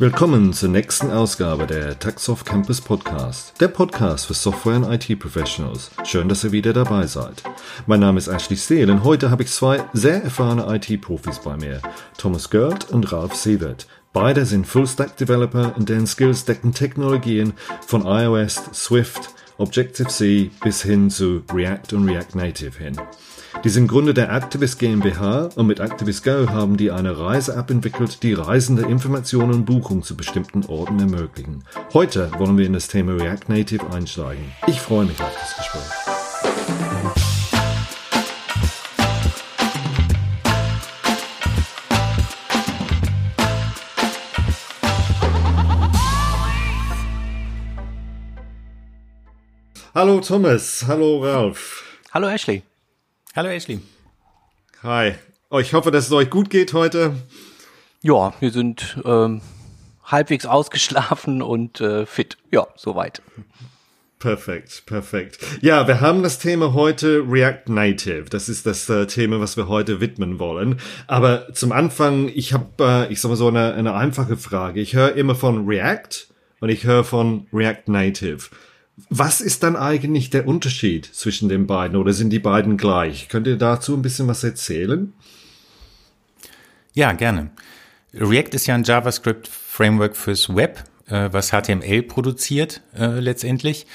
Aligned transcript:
Willkommen 0.00 0.52
zur 0.52 0.68
nächsten 0.68 1.10
Ausgabe 1.10 1.66
der 1.66 1.98
Taxoff 1.98 2.44
Campus 2.44 2.80
Podcast, 2.80 3.60
der 3.60 3.66
Podcast 3.66 4.26
für 4.26 4.34
Software- 4.34 4.76
und 4.76 4.84
IT-Professionals. 4.84 5.90
Schön, 6.04 6.28
dass 6.28 6.44
ihr 6.44 6.52
wieder 6.52 6.72
dabei 6.72 7.08
seid. 7.08 7.42
Mein 7.88 7.98
Name 7.98 8.18
ist 8.18 8.28
Ashley 8.28 8.56
Steele 8.56 8.92
und 8.92 9.02
heute 9.02 9.32
habe 9.32 9.42
ich 9.42 9.50
zwei 9.50 9.82
sehr 9.94 10.22
erfahrene 10.22 10.72
IT-Profis 10.72 11.40
bei 11.40 11.56
mir, 11.56 11.82
Thomas 12.16 12.48
Gerd 12.48 12.90
und 12.90 13.10
Ralf 13.10 13.34
Sievert. 13.34 13.88
Beide 14.12 14.46
sind 14.46 14.68
Full-Stack-Developer 14.68 15.74
und 15.76 15.88
deren 15.88 16.06
Skills 16.06 16.44
decken 16.44 16.72
Technologien 16.72 17.54
von 17.84 18.06
iOS, 18.06 18.70
Swift, 18.72 19.30
Objective-C 19.56 20.52
bis 20.62 20.80
hin 20.80 21.10
zu 21.10 21.42
React 21.52 21.94
und 21.94 22.08
React 22.08 22.36
Native 22.36 22.78
hin. 22.78 23.00
Die 23.64 23.70
sind 23.70 23.88
Gründer 23.88 24.12
der 24.12 24.30
Activist 24.30 24.78
GmbH 24.78 25.48
und 25.56 25.66
mit 25.66 25.80
Activist 25.80 26.22
Go 26.22 26.48
haben 26.48 26.76
die 26.76 26.90
eine 26.90 27.18
Reise-App 27.18 27.70
entwickelt, 27.70 28.22
die 28.22 28.34
Reisende 28.34 28.82
Informationen 28.82 29.52
und 29.52 29.64
Buchungen 29.64 30.02
zu 30.02 30.16
bestimmten 30.16 30.64
Orten 30.66 31.00
ermöglichen. 31.00 31.64
Heute 31.92 32.30
wollen 32.38 32.58
wir 32.58 32.66
in 32.66 32.74
das 32.74 32.88
Thema 32.88 33.14
React 33.14 33.48
Native 33.48 33.90
einsteigen. 33.90 34.44
Ich 34.66 34.80
freue 34.80 35.06
mich 35.06 35.20
auf 35.20 35.34
das 35.40 35.56
Gespräch. 35.56 35.82
Hallo 49.94 50.20
Thomas, 50.20 50.84
hallo 50.86 51.24
Ralf. 51.24 51.82
Hallo 52.12 52.28
Ashley. 52.28 52.62
Hallo 53.38 53.50
Ashley. 53.50 53.78
Hi. 54.82 55.14
Oh, 55.48 55.60
ich 55.60 55.72
hoffe, 55.72 55.92
dass 55.92 56.06
es 56.06 56.12
euch 56.12 56.28
gut 56.28 56.50
geht 56.50 56.72
heute. 56.72 57.14
Ja, 58.02 58.34
wir 58.40 58.50
sind 58.50 58.98
ähm, 59.04 59.42
halbwegs 60.02 60.44
ausgeschlafen 60.44 61.40
und 61.40 61.80
äh, 61.80 62.04
fit. 62.04 62.36
Ja, 62.50 62.66
soweit. 62.74 63.22
Perfekt, 64.18 64.82
perfekt. 64.86 65.38
Ja, 65.60 65.86
wir 65.86 66.00
haben 66.00 66.24
das 66.24 66.40
Thema 66.40 66.72
heute 66.74 67.22
React 67.30 67.68
Native. 67.68 68.24
Das 68.28 68.48
ist 68.48 68.66
das 68.66 68.90
äh, 68.90 69.06
Thema, 69.06 69.38
was 69.38 69.56
wir 69.56 69.68
heute 69.68 70.00
widmen 70.00 70.40
wollen. 70.40 70.80
Aber 71.06 71.52
zum 71.52 71.70
Anfang, 71.70 72.28
ich 72.34 72.52
habe, 72.52 73.06
äh, 73.08 73.12
ich 73.12 73.20
sag 73.20 73.28
mal 73.28 73.36
so 73.36 73.46
eine, 73.46 73.72
eine 73.74 73.94
einfache 73.94 74.36
Frage. 74.36 74.80
Ich 74.80 74.94
höre 74.94 75.14
immer 75.14 75.36
von 75.36 75.64
React 75.64 76.26
und 76.58 76.70
ich 76.70 76.82
höre 76.82 77.04
von 77.04 77.46
React 77.52 77.84
Native. 77.86 78.48
Was 79.10 79.40
ist 79.40 79.62
dann 79.62 79.76
eigentlich 79.76 80.30
der 80.30 80.46
Unterschied 80.46 81.06
zwischen 81.06 81.48
den 81.48 81.66
beiden 81.66 81.96
oder 81.96 82.12
sind 82.12 82.30
die 82.30 82.38
beiden 82.38 82.76
gleich? 82.76 83.28
Könnt 83.28 83.46
ihr 83.46 83.56
dazu 83.56 83.94
ein 83.94 84.02
bisschen 84.02 84.26
was 84.26 84.42
erzählen? 84.42 85.12
Ja, 86.94 87.12
gerne. 87.12 87.50
React 88.12 88.54
ist 88.54 88.66
ja 88.66 88.74
ein 88.74 88.82
JavaScript-Framework 88.82 90.16
fürs 90.16 90.54
Web, 90.54 90.82
äh, 91.06 91.28
was 91.30 91.50
HTML 91.50 92.02
produziert 92.02 92.82
äh, 92.96 93.20
letztendlich. 93.20 93.86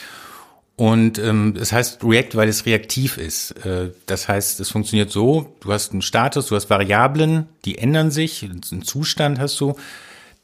Und 0.75 1.19
ähm, 1.19 1.55
es 1.59 1.71
heißt 1.71 2.03
React, 2.03 2.35
weil 2.35 2.49
es 2.49 2.65
reaktiv 2.65 3.17
ist. 3.17 3.51
Äh, 3.65 3.91
das 4.05 4.27
heißt, 4.27 4.59
es 4.59 4.69
funktioniert 4.69 5.11
so, 5.11 5.55
du 5.59 5.71
hast 5.71 5.91
einen 5.91 6.01
Status, 6.01 6.47
du 6.47 6.55
hast 6.55 6.69
Variablen, 6.69 7.47
die 7.65 7.77
ändern 7.77 8.09
sich, 8.09 8.43
einen 8.43 8.83
Zustand 8.83 9.39
hast 9.39 9.59
du 9.59 9.75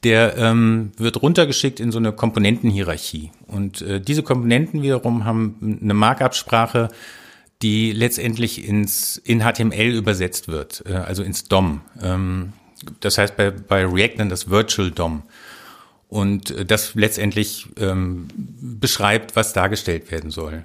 der 0.03 0.37
ähm, 0.37 0.91
wird 0.97 1.21
runtergeschickt 1.21 1.79
in 1.79 1.91
so 1.91 1.97
eine 1.97 2.13
Komponentenhierarchie. 2.13 3.31
Und 3.47 3.81
äh, 3.81 3.99
diese 3.99 4.23
Komponenten 4.23 4.81
wiederum 4.81 5.25
haben 5.25 5.79
eine 5.81 5.93
Markup-Sprache, 5.93 6.89
die 7.61 7.91
letztendlich 7.91 8.65
ins 8.65 9.17
in 9.17 9.41
HTML 9.41 9.93
übersetzt 9.93 10.47
wird, 10.47 10.83
äh, 10.85 10.93
also 10.93 11.23
ins 11.23 11.45
DOM. 11.45 11.81
Ähm, 12.01 12.53
das 13.01 13.17
heißt 13.17 13.35
bei, 13.35 13.51
bei 13.51 13.85
React 13.85 14.19
dann 14.19 14.29
das 14.29 14.49
Virtual 14.49 14.91
DOM. 14.91 15.23
Und 16.07 16.51
äh, 16.51 16.65
das 16.65 16.95
letztendlich 16.95 17.67
ähm, 17.77 18.27
beschreibt, 18.35 19.35
was 19.35 19.53
dargestellt 19.53 20.11
werden 20.11 20.31
soll. 20.31 20.61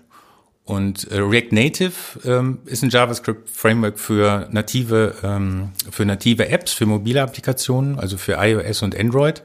Und 0.64 1.10
äh, 1.10 1.18
React 1.18 1.52
Native 1.52 1.92
ähm, 2.24 2.58
ist 2.64 2.82
ein 2.82 2.88
JavaScript-Framework 2.88 3.98
für 3.98 4.48
native, 4.50 5.14
ähm, 5.22 5.72
für 5.90 6.06
native 6.06 6.48
Apps, 6.48 6.72
für 6.72 6.86
mobile 6.86 7.22
Applikationen, 7.22 7.98
also 7.98 8.16
für 8.16 8.36
iOS 8.38 8.82
und 8.82 8.98
Android. 8.98 9.42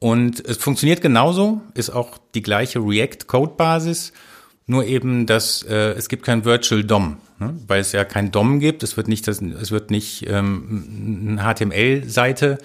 Und 0.00 0.44
es 0.44 0.56
funktioniert 0.56 1.00
genauso, 1.00 1.60
ist 1.74 1.90
auch 1.90 2.18
die 2.34 2.42
gleiche 2.42 2.80
React-Code-Basis, 2.80 4.12
nur 4.66 4.84
eben, 4.84 5.26
dass 5.26 5.62
äh, 5.62 5.92
es 5.92 6.08
gibt 6.08 6.24
kein 6.24 6.44
Virtual 6.44 6.82
DOM, 6.82 7.18
ne? 7.38 7.54
weil 7.68 7.80
es 7.80 7.92
ja 7.92 8.04
kein 8.04 8.32
DOM 8.32 8.58
gibt. 8.58 8.82
Es 8.82 8.96
wird 8.96 9.08
nicht, 9.08 9.28
das, 9.28 9.40
es 9.40 9.70
wird 9.70 9.90
nicht 9.90 10.26
ähm, 10.28 11.38
eine 11.38 11.54
HTML-Seite 11.54 12.58
äh, 12.60 12.64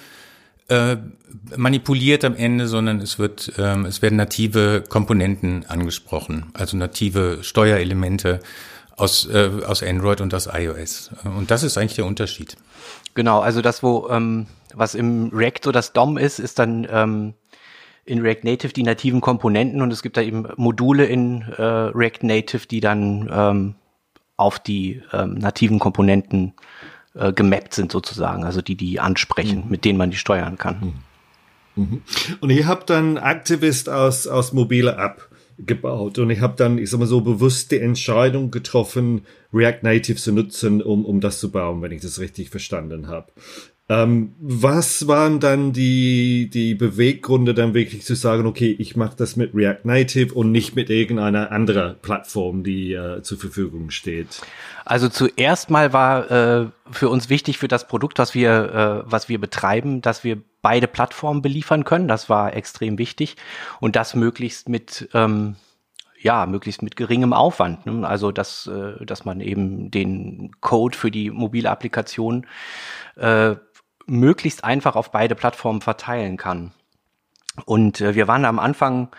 manipuliert 1.56 2.24
am 2.25 2.35
Ende, 2.35 2.68
sondern 2.68 3.00
es 3.00 3.19
wird, 3.19 3.53
ähm, 3.57 3.85
es 3.85 4.02
werden 4.02 4.16
native 4.16 4.84
Komponenten 4.88 5.66
angesprochen, 5.68 6.52
also 6.53 6.78
native 6.78 7.40
Steuerelemente 7.41 8.40
aus, 8.96 9.28
äh, 9.28 9.50
aus 9.66 9.81
Android 9.81 10.22
und 10.22 10.34
aus 10.34 10.47
iOS. 10.52 11.12
Und 11.24 11.52
das 11.52 11.63
ist 11.63 11.78
eigentlich 11.78 11.96
der 11.96 12.06
Unterschied. 12.06 12.57
Genau, 13.16 13.40
also 13.40 13.62
das, 13.62 13.81
wo, 13.81 14.09
ähm, 14.09 14.47
was 14.74 14.96
im 14.96 15.30
React 15.34 15.62
so 15.66 15.72
das 15.72 15.94
DOM 15.94 16.18
ist, 16.18 16.40
ist 16.40 16.59
dann 16.59 16.88
ähm, 16.91 17.34
in 18.06 18.22
React 18.22 18.44
Native 18.44 18.74
die 18.74 18.84
nativen 18.84 19.22
Komponenten 19.22 19.81
und 19.81 19.91
es 19.91 20.01
gibt 20.01 20.18
da 20.18 20.22
eben 20.22 20.47
Module 20.57 21.06
in 21.06 21.41
äh, 21.41 21.62
React 21.62 22.24
Native, 22.24 22.68
die 22.68 22.80
dann 22.80 23.30
ähm, 23.31 23.75
auf 24.36 24.59
die 24.59 25.01
ähm, 25.13 25.36
nativen 25.36 25.80
Komponenten 25.80 26.53
äh, 27.19 27.34
gemappt 27.34 27.74
sind 27.74 27.91
sozusagen, 27.91 28.44
also 28.44 28.62
die 28.62 28.75
die 28.75 29.00
ansprechen, 29.00 29.63
mhm. 29.66 29.72
mit 29.72 29.85
denen 29.85 29.97
man 29.97 30.12
die 30.12 30.18
steuern 30.18 30.57
kann. 30.57 30.96
Mhm. 31.75 31.84
mhm. 31.84 32.02
Und 32.40 32.50
ihr 32.50 32.68
habt 32.68 32.90
dann 32.90 33.18
Activist 33.18 33.90
aus, 33.90 34.28
aus 34.28 34.53
mobiler 34.53 34.97
App 34.97 35.30
gebaut 35.57 36.18
und 36.19 36.30
ich 36.30 36.40
habe 36.40 36.56
dann, 36.56 36.78
ich 36.78 36.90
sag 36.90 37.00
mal 37.00 37.06
so, 37.06 37.22
bewusst 37.22 37.72
die 37.72 37.80
Entscheidung 37.80 38.50
getroffen, 38.50 39.25
React 39.53 39.84
Native 39.84 40.16
zu 40.16 40.31
nutzen, 40.31 40.81
um, 40.81 41.06
um 41.06 41.19
das 41.19 41.40
zu 41.40 41.52
bauen, 41.52 41.81
wenn 41.81 41.91
ich 41.91 42.02
das 42.02 42.19
richtig 42.19 42.50
verstanden 42.50 43.07
habe. 43.07 43.28
Ähm, 43.91 44.35
was 44.39 45.07
waren 45.07 45.39
dann 45.39 45.73
die, 45.73 46.51
die 46.53 46.75
Beweggründe, 46.75 47.55
dann 47.55 47.73
wirklich 47.73 48.05
zu 48.05 48.13
sagen, 48.13 48.45
okay, 48.45 48.75
ich 48.77 48.95
mache 48.95 49.16
das 49.17 49.35
mit 49.35 49.55
React 49.55 49.79
Native 49.85 50.35
und 50.35 50.51
nicht 50.51 50.75
mit 50.75 50.91
irgendeiner 50.91 51.51
anderen 51.51 51.95
Plattform, 52.00 52.63
die 52.63 52.94
äh, 52.94 53.23
zur 53.23 53.39
Verfügung 53.39 53.89
steht? 53.89 54.41
Also 54.85 55.09
zuerst 55.09 55.72
mal 55.72 55.91
war 55.91 56.29
äh, 56.29 56.67
für 56.91 57.09
uns 57.09 57.29
wichtig 57.29 57.57
für 57.57 57.67
das 57.67 57.88
Produkt, 57.88 58.19
was 58.19 58.35
wir, 58.35 59.03
äh, 59.05 59.11
was 59.11 59.27
wir 59.27 59.41
betreiben, 59.41 60.01
dass 60.01 60.23
wir 60.23 60.38
beide 60.61 60.88
Plattformen 60.88 61.41
beliefern 61.41 61.83
können. 61.83 62.07
Das 62.07 62.29
war 62.29 62.56
extrem 62.56 63.00
wichtig 63.00 63.38
und 63.79 63.95
das 63.95 64.13
möglichst 64.13 64.69
mit 64.69 65.09
ähm, 65.16 65.56
ja, 66.21 66.45
möglichst 66.45 66.81
mit 66.81 66.95
geringem 66.95 67.31
Aufwand. 67.33 67.85
Ne? 67.85 68.06
Also, 68.07 68.31
dass, 68.31 68.67
äh, 68.67 69.06
dass 69.06 69.25
man 69.25 69.39
eben 69.39 69.89
den 69.89 70.51
Code 70.59 70.97
für 70.97 71.11
die 71.11 71.29
mobile 71.31 71.69
Applikation 71.69 72.45
äh, 73.16 73.56
möglichst 74.09 74.63
einfach 74.63 74.95
auf 74.95 75.11
beide 75.11 75.35
Plattformen 75.35 75.81
verteilen 75.81 76.37
kann. 76.37 76.71
Und 77.65 78.01
äh, 78.01 78.15
wir 78.15 78.27
waren 78.27 78.45
am 78.45 78.59
Anfang, 78.59 79.09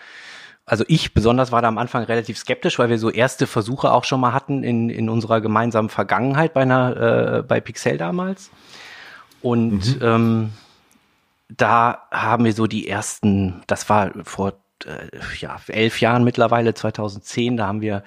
also 0.65 0.83
ich 0.87 1.13
besonders 1.13 1.51
war 1.51 1.61
da 1.61 1.67
am 1.67 1.77
Anfang 1.77 2.03
relativ 2.03 2.37
skeptisch, 2.37 2.79
weil 2.79 2.89
wir 2.89 2.97
so 2.97 3.09
erste 3.09 3.47
Versuche 3.47 3.91
auch 3.91 4.03
schon 4.03 4.19
mal 4.19 4.33
hatten 4.33 4.63
in, 4.63 4.89
in 4.89 5.09
unserer 5.09 5.41
gemeinsamen 5.41 5.89
Vergangenheit 5.89 6.53
bei 6.53 6.61
einer, 6.61 7.37
äh, 7.37 7.43
bei 7.43 7.59
Pixel 7.59 7.97
damals. 7.97 8.51
Und 9.41 9.99
mhm. 9.99 10.01
ähm, 10.01 10.53
da 11.49 12.07
haben 12.11 12.45
wir 12.45 12.53
so 12.53 12.67
die 12.67 12.87
ersten, 12.87 13.63
das 13.67 13.89
war 13.89 14.11
vor 14.23 14.53
äh, 14.85 15.07
ja, 15.39 15.59
elf 15.67 15.99
Jahren 15.99 16.23
mittlerweile, 16.23 16.73
2010, 16.73 17.57
da 17.57 17.67
haben 17.67 17.81
wir 17.81 18.03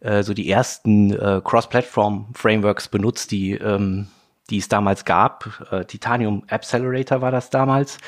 äh, 0.00 0.22
so 0.22 0.34
die 0.34 0.50
ersten 0.50 1.12
äh, 1.12 1.40
Cross-Platform-Frameworks 1.42 2.88
benutzt, 2.88 3.30
die 3.30 3.52
ähm, 3.52 4.08
die 4.50 4.58
es 4.58 4.68
damals 4.68 5.04
gab. 5.04 5.66
Äh, 5.70 5.84
Titanium 5.84 6.44
Accelerator 6.48 7.20
war 7.20 7.30
das 7.30 7.50
damals. 7.50 7.98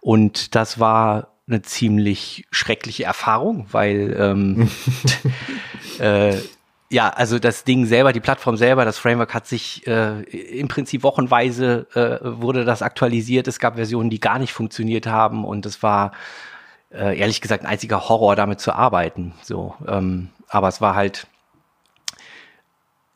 Und 0.00 0.54
das 0.54 0.78
war 0.78 1.28
eine 1.48 1.62
ziemlich 1.62 2.46
schreckliche 2.50 3.04
Erfahrung, 3.04 3.66
weil 3.72 4.16
ähm, 4.18 4.70
äh, 5.98 6.36
ja, 6.92 7.08
also 7.08 7.38
das 7.38 7.64
Ding 7.64 7.86
selber, 7.86 8.12
die 8.12 8.20
Plattform 8.20 8.56
selber, 8.56 8.84
das 8.84 8.98
Framework 8.98 9.32
hat 9.32 9.46
sich 9.46 9.86
äh, 9.86 10.22
im 10.22 10.68
Prinzip 10.68 11.02
wochenweise 11.04 11.86
äh, 11.94 12.18
wurde 12.42 12.64
das 12.64 12.82
aktualisiert. 12.82 13.46
Es 13.46 13.60
gab 13.60 13.76
Versionen, 13.76 14.10
die 14.10 14.20
gar 14.20 14.38
nicht 14.38 14.52
funktioniert 14.52 15.06
haben 15.06 15.44
und 15.44 15.66
es 15.66 15.82
war 15.84 16.12
äh, 16.92 17.16
ehrlich 17.18 17.40
gesagt 17.40 17.64
ein 17.64 17.70
einziger 17.70 18.08
Horror, 18.08 18.34
damit 18.34 18.60
zu 18.60 18.72
arbeiten. 18.72 19.34
So, 19.42 19.74
ähm, 19.86 20.30
aber 20.48 20.66
es 20.66 20.80
war 20.80 20.96
halt 20.96 21.28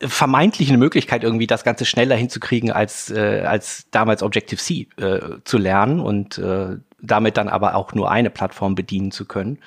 vermeintlich 0.07 0.69
eine 0.69 0.77
Möglichkeit, 0.77 1.23
irgendwie 1.23 1.47
das 1.47 1.63
Ganze 1.63 1.85
schneller 1.85 2.15
hinzukriegen, 2.15 2.71
als, 2.71 3.11
äh, 3.11 3.43
als 3.45 3.87
damals 3.91 4.23
Objective-C 4.23 4.87
äh, 4.97 5.19
zu 5.43 5.57
lernen 5.57 5.99
und 5.99 6.37
äh, 6.37 6.77
damit 7.01 7.37
dann 7.37 7.49
aber 7.49 7.75
auch 7.75 7.93
nur 7.93 8.09
eine 8.09 8.29
Plattform 8.29 8.75
bedienen 8.75 9.11
zu 9.11 9.25
können. 9.25 9.59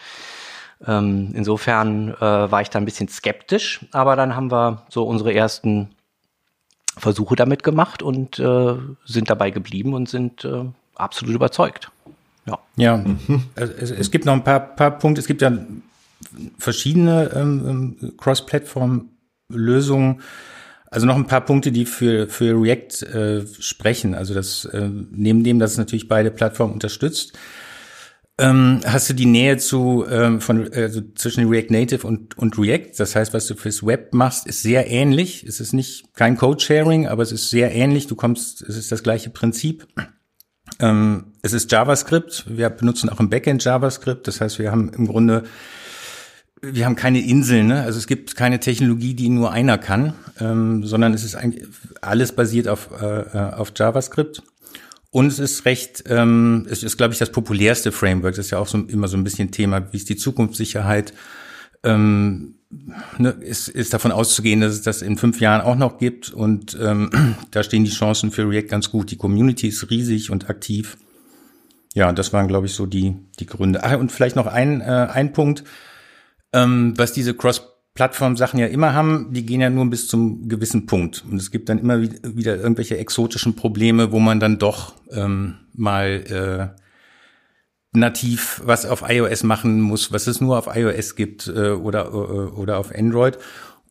Ähm, 0.86 1.32
insofern 1.34 2.14
äh, 2.14 2.20
war 2.20 2.62
ich 2.62 2.70
da 2.70 2.78
ein 2.78 2.84
bisschen 2.84 3.08
skeptisch, 3.08 3.84
aber 3.92 4.16
dann 4.16 4.36
haben 4.36 4.50
wir 4.50 4.82
so 4.88 5.04
unsere 5.04 5.34
ersten 5.34 5.90
Versuche 6.96 7.36
damit 7.36 7.62
gemacht 7.62 8.02
und 8.02 8.38
äh, 8.38 8.74
sind 9.04 9.30
dabei 9.30 9.50
geblieben 9.50 9.94
und 9.94 10.08
sind 10.08 10.44
äh, 10.44 10.64
absolut 10.94 11.34
überzeugt. 11.34 11.90
Ja, 12.46 12.58
ja 12.76 12.96
mhm. 12.96 13.44
also 13.56 13.72
es, 13.72 13.90
es, 13.90 14.10
gibt 14.10 14.24
noch 14.24 14.32
ein 14.32 14.44
paar, 14.44 14.60
paar 14.60 14.92
Punkte. 14.98 15.20
Es 15.20 15.26
gibt 15.26 15.42
ja 15.42 15.52
verschiedene 16.58 17.30
ähm, 17.34 17.96
ähm 18.00 18.16
Cross-Plattform-Lösungen. 19.48 20.20
Also 20.90 21.06
noch 21.06 21.16
ein 21.16 21.26
paar 21.26 21.42
Punkte, 21.42 21.70
die 21.70 21.84
für, 21.84 22.28
für 22.28 22.60
React 22.60 23.02
äh, 23.02 23.46
sprechen. 23.60 24.14
Also 24.14 24.32
das 24.32 24.64
äh, 24.66 24.88
neben 25.10 25.44
dem, 25.44 25.58
dass 25.58 25.72
es 25.72 25.78
natürlich 25.78 26.08
beide 26.08 26.30
Plattformen 26.30 26.72
unterstützt, 26.72 27.36
ähm, 28.38 28.80
hast 28.86 29.10
du 29.10 29.14
die 29.14 29.26
Nähe 29.26 29.58
zu 29.58 30.06
ähm, 30.08 30.40
von 30.40 30.72
also 30.72 31.02
zwischen 31.14 31.48
React 31.48 31.70
Native 31.70 32.06
und 32.06 32.38
und 32.38 32.56
React. 32.56 32.92
Das 32.96 33.16
heißt, 33.16 33.34
was 33.34 33.46
du 33.48 33.54
fürs 33.54 33.84
Web 33.84 34.14
machst, 34.14 34.46
ist 34.46 34.62
sehr 34.62 34.88
ähnlich. 34.88 35.44
Es 35.44 35.60
ist 35.60 35.74
nicht 35.74 36.14
kein 36.14 36.36
Code 36.36 36.60
Sharing, 36.60 37.06
aber 37.06 37.22
es 37.22 37.32
ist 37.32 37.50
sehr 37.50 37.74
ähnlich. 37.74 38.06
Du 38.06 38.14
kommst, 38.14 38.62
es 38.62 38.76
ist 38.76 38.90
das 38.92 39.02
gleiche 39.02 39.28
Prinzip. 39.28 39.86
Ähm, 40.78 41.32
es 41.42 41.52
ist 41.52 41.70
JavaScript. 41.70 42.44
Wir 42.48 42.70
benutzen 42.70 43.10
auch 43.10 43.20
im 43.20 43.28
Backend 43.28 43.62
JavaScript. 43.62 44.26
Das 44.26 44.40
heißt, 44.40 44.58
wir 44.58 44.70
haben 44.70 44.90
im 44.90 45.06
Grunde 45.06 45.42
wir 46.62 46.86
haben 46.86 46.96
keine 46.96 47.20
Inseln, 47.20 47.68
ne? 47.68 47.82
also 47.82 47.98
es 47.98 48.06
gibt 48.06 48.36
keine 48.36 48.60
Technologie, 48.60 49.14
die 49.14 49.28
nur 49.28 49.52
einer 49.52 49.78
kann, 49.78 50.14
ähm, 50.40 50.84
sondern 50.84 51.14
es 51.14 51.24
ist 51.24 51.34
eigentlich 51.34 51.66
alles 52.00 52.32
basiert 52.32 52.68
auf, 52.68 52.90
äh, 53.00 53.20
äh, 53.20 53.52
auf 53.54 53.72
JavaScript. 53.76 54.42
Und 55.10 55.26
es 55.26 55.38
ist 55.38 55.64
recht, 55.64 56.04
ähm, 56.08 56.66
es 56.68 56.82
ist, 56.82 56.98
glaube 56.98 57.12
ich, 57.12 57.18
das 57.18 57.32
populärste 57.32 57.92
Framework. 57.92 58.34
Das 58.34 58.46
ist 58.46 58.50
ja 58.50 58.58
auch 58.58 58.66
so, 58.66 58.78
immer 58.78 59.08
so 59.08 59.16
ein 59.16 59.24
bisschen 59.24 59.50
Thema, 59.50 59.92
wie 59.92 59.96
ist 59.96 60.08
die 60.08 60.16
Zukunftssicherheit. 60.16 61.14
Ähm, 61.82 62.56
ne, 63.16 63.30
ist, 63.40 63.68
ist 63.68 63.94
davon 63.94 64.12
auszugehen, 64.12 64.60
dass 64.60 64.74
es 64.74 64.82
das 64.82 65.00
in 65.00 65.16
fünf 65.16 65.40
Jahren 65.40 65.62
auch 65.62 65.76
noch 65.76 65.98
gibt. 65.98 66.30
Und 66.30 66.76
ähm, 66.80 67.36
da 67.52 67.62
stehen 67.62 67.84
die 67.84 67.90
Chancen 67.90 68.30
für 68.30 68.48
React 68.48 68.68
ganz 68.68 68.90
gut. 68.90 69.10
Die 69.10 69.16
Community 69.16 69.68
ist 69.68 69.88
riesig 69.90 70.30
und 70.30 70.50
aktiv. 70.50 70.98
Ja, 71.94 72.12
das 72.12 72.34
waren, 72.34 72.46
glaube 72.46 72.66
ich, 72.66 72.74
so 72.74 72.84
die, 72.84 73.16
die 73.40 73.46
Gründe. 73.46 73.82
Ah, 73.84 73.96
und 73.96 74.12
vielleicht 74.12 74.36
noch 74.36 74.46
ein, 74.46 74.82
äh, 74.82 74.84
ein 74.84 75.32
Punkt 75.32 75.64
ähm, 76.52 76.94
was 76.96 77.12
diese 77.12 77.34
Cross-Plattform-Sachen 77.34 78.58
ja 78.58 78.66
immer 78.66 78.94
haben, 78.94 79.32
die 79.32 79.44
gehen 79.44 79.60
ja 79.60 79.70
nur 79.70 79.88
bis 79.90 80.08
zum 80.08 80.48
gewissen 80.48 80.86
Punkt. 80.86 81.24
Und 81.30 81.36
es 81.36 81.50
gibt 81.50 81.68
dann 81.68 81.78
immer 81.78 82.00
wieder 82.00 82.56
irgendwelche 82.56 82.98
exotischen 82.98 83.56
Probleme, 83.56 84.12
wo 84.12 84.18
man 84.18 84.40
dann 84.40 84.58
doch 84.58 84.94
ähm, 85.10 85.56
mal 85.74 86.74
äh, 86.74 86.80
nativ 87.92 88.60
was 88.64 88.86
auf 88.86 89.02
iOS 89.08 89.42
machen 89.42 89.80
muss, 89.80 90.12
was 90.12 90.26
es 90.26 90.40
nur 90.40 90.58
auf 90.58 90.68
iOS 90.74 91.16
gibt 91.16 91.48
äh, 91.48 91.70
oder, 91.70 92.06
äh, 92.06 92.10
oder 92.10 92.78
auf 92.78 92.94
Android. 92.94 93.38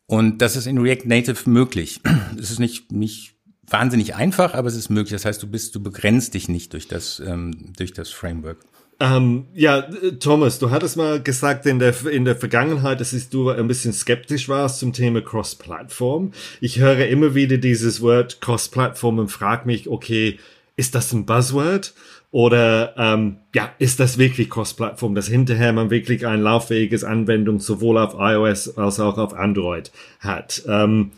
Und 0.06 0.38
das 0.38 0.56
ist 0.56 0.66
in 0.66 0.78
React 0.78 1.06
Native 1.06 1.48
möglich. 1.48 2.00
Es 2.38 2.50
ist 2.50 2.60
nicht, 2.60 2.92
nicht 2.92 3.34
wahnsinnig 3.66 4.14
einfach, 4.14 4.54
aber 4.54 4.68
es 4.68 4.76
ist 4.76 4.90
möglich. 4.90 5.12
Das 5.12 5.24
heißt, 5.24 5.42
du 5.42 5.46
bist, 5.46 5.74
du 5.74 5.82
begrenzt 5.82 6.34
dich 6.34 6.48
nicht 6.48 6.72
durch 6.72 6.88
das, 6.88 7.20
ähm, 7.20 7.72
durch 7.76 7.92
das 7.92 8.10
Framework. 8.10 8.58
Ähm, 9.00 9.46
ja, 9.54 9.82
Thomas, 10.18 10.58
du 10.58 10.70
hattest 10.70 10.96
mal 10.96 11.22
gesagt 11.22 11.66
in 11.66 11.78
der, 11.78 11.94
in 12.06 12.24
der 12.24 12.34
Vergangenheit, 12.34 13.00
dass 13.00 13.30
du 13.30 13.50
ein 13.50 13.68
bisschen 13.68 13.92
skeptisch 13.92 14.48
warst 14.48 14.80
zum 14.80 14.92
Thema 14.92 15.20
Cross-Plattform. 15.20 16.32
Ich 16.60 16.80
höre 16.80 17.06
immer 17.06 17.34
wieder 17.34 17.58
dieses 17.58 18.00
Wort 18.00 18.40
Cross-Plattform 18.40 19.20
und 19.20 19.28
frage 19.28 19.66
mich, 19.66 19.88
okay, 19.88 20.38
ist 20.74 20.96
das 20.96 21.12
ein 21.12 21.26
Buzzword? 21.26 21.94
Oder 22.30 22.94
ähm, 22.98 23.36
ja, 23.54 23.70
ist 23.78 24.00
das 24.00 24.18
wirklich 24.18 24.50
Cross-Plattform, 24.50 25.14
dass 25.14 25.28
hinterher 25.28 25.72
man 25.72 25.90
wirklich 25.90 26.26
ein 26.26 26.42
lauffähiges 26.42 27.04
Anwendung 27.04 27.60
sowohl 27.60 27.98
auf 27.98 28.14
iOS 28.18 28.76
als 28.76 28.98
auch 29.00 29.16
auf 29.16 29.32
Android 29.32 29.92
hat? 30.20 30.62
Ähm, 30.66 31.12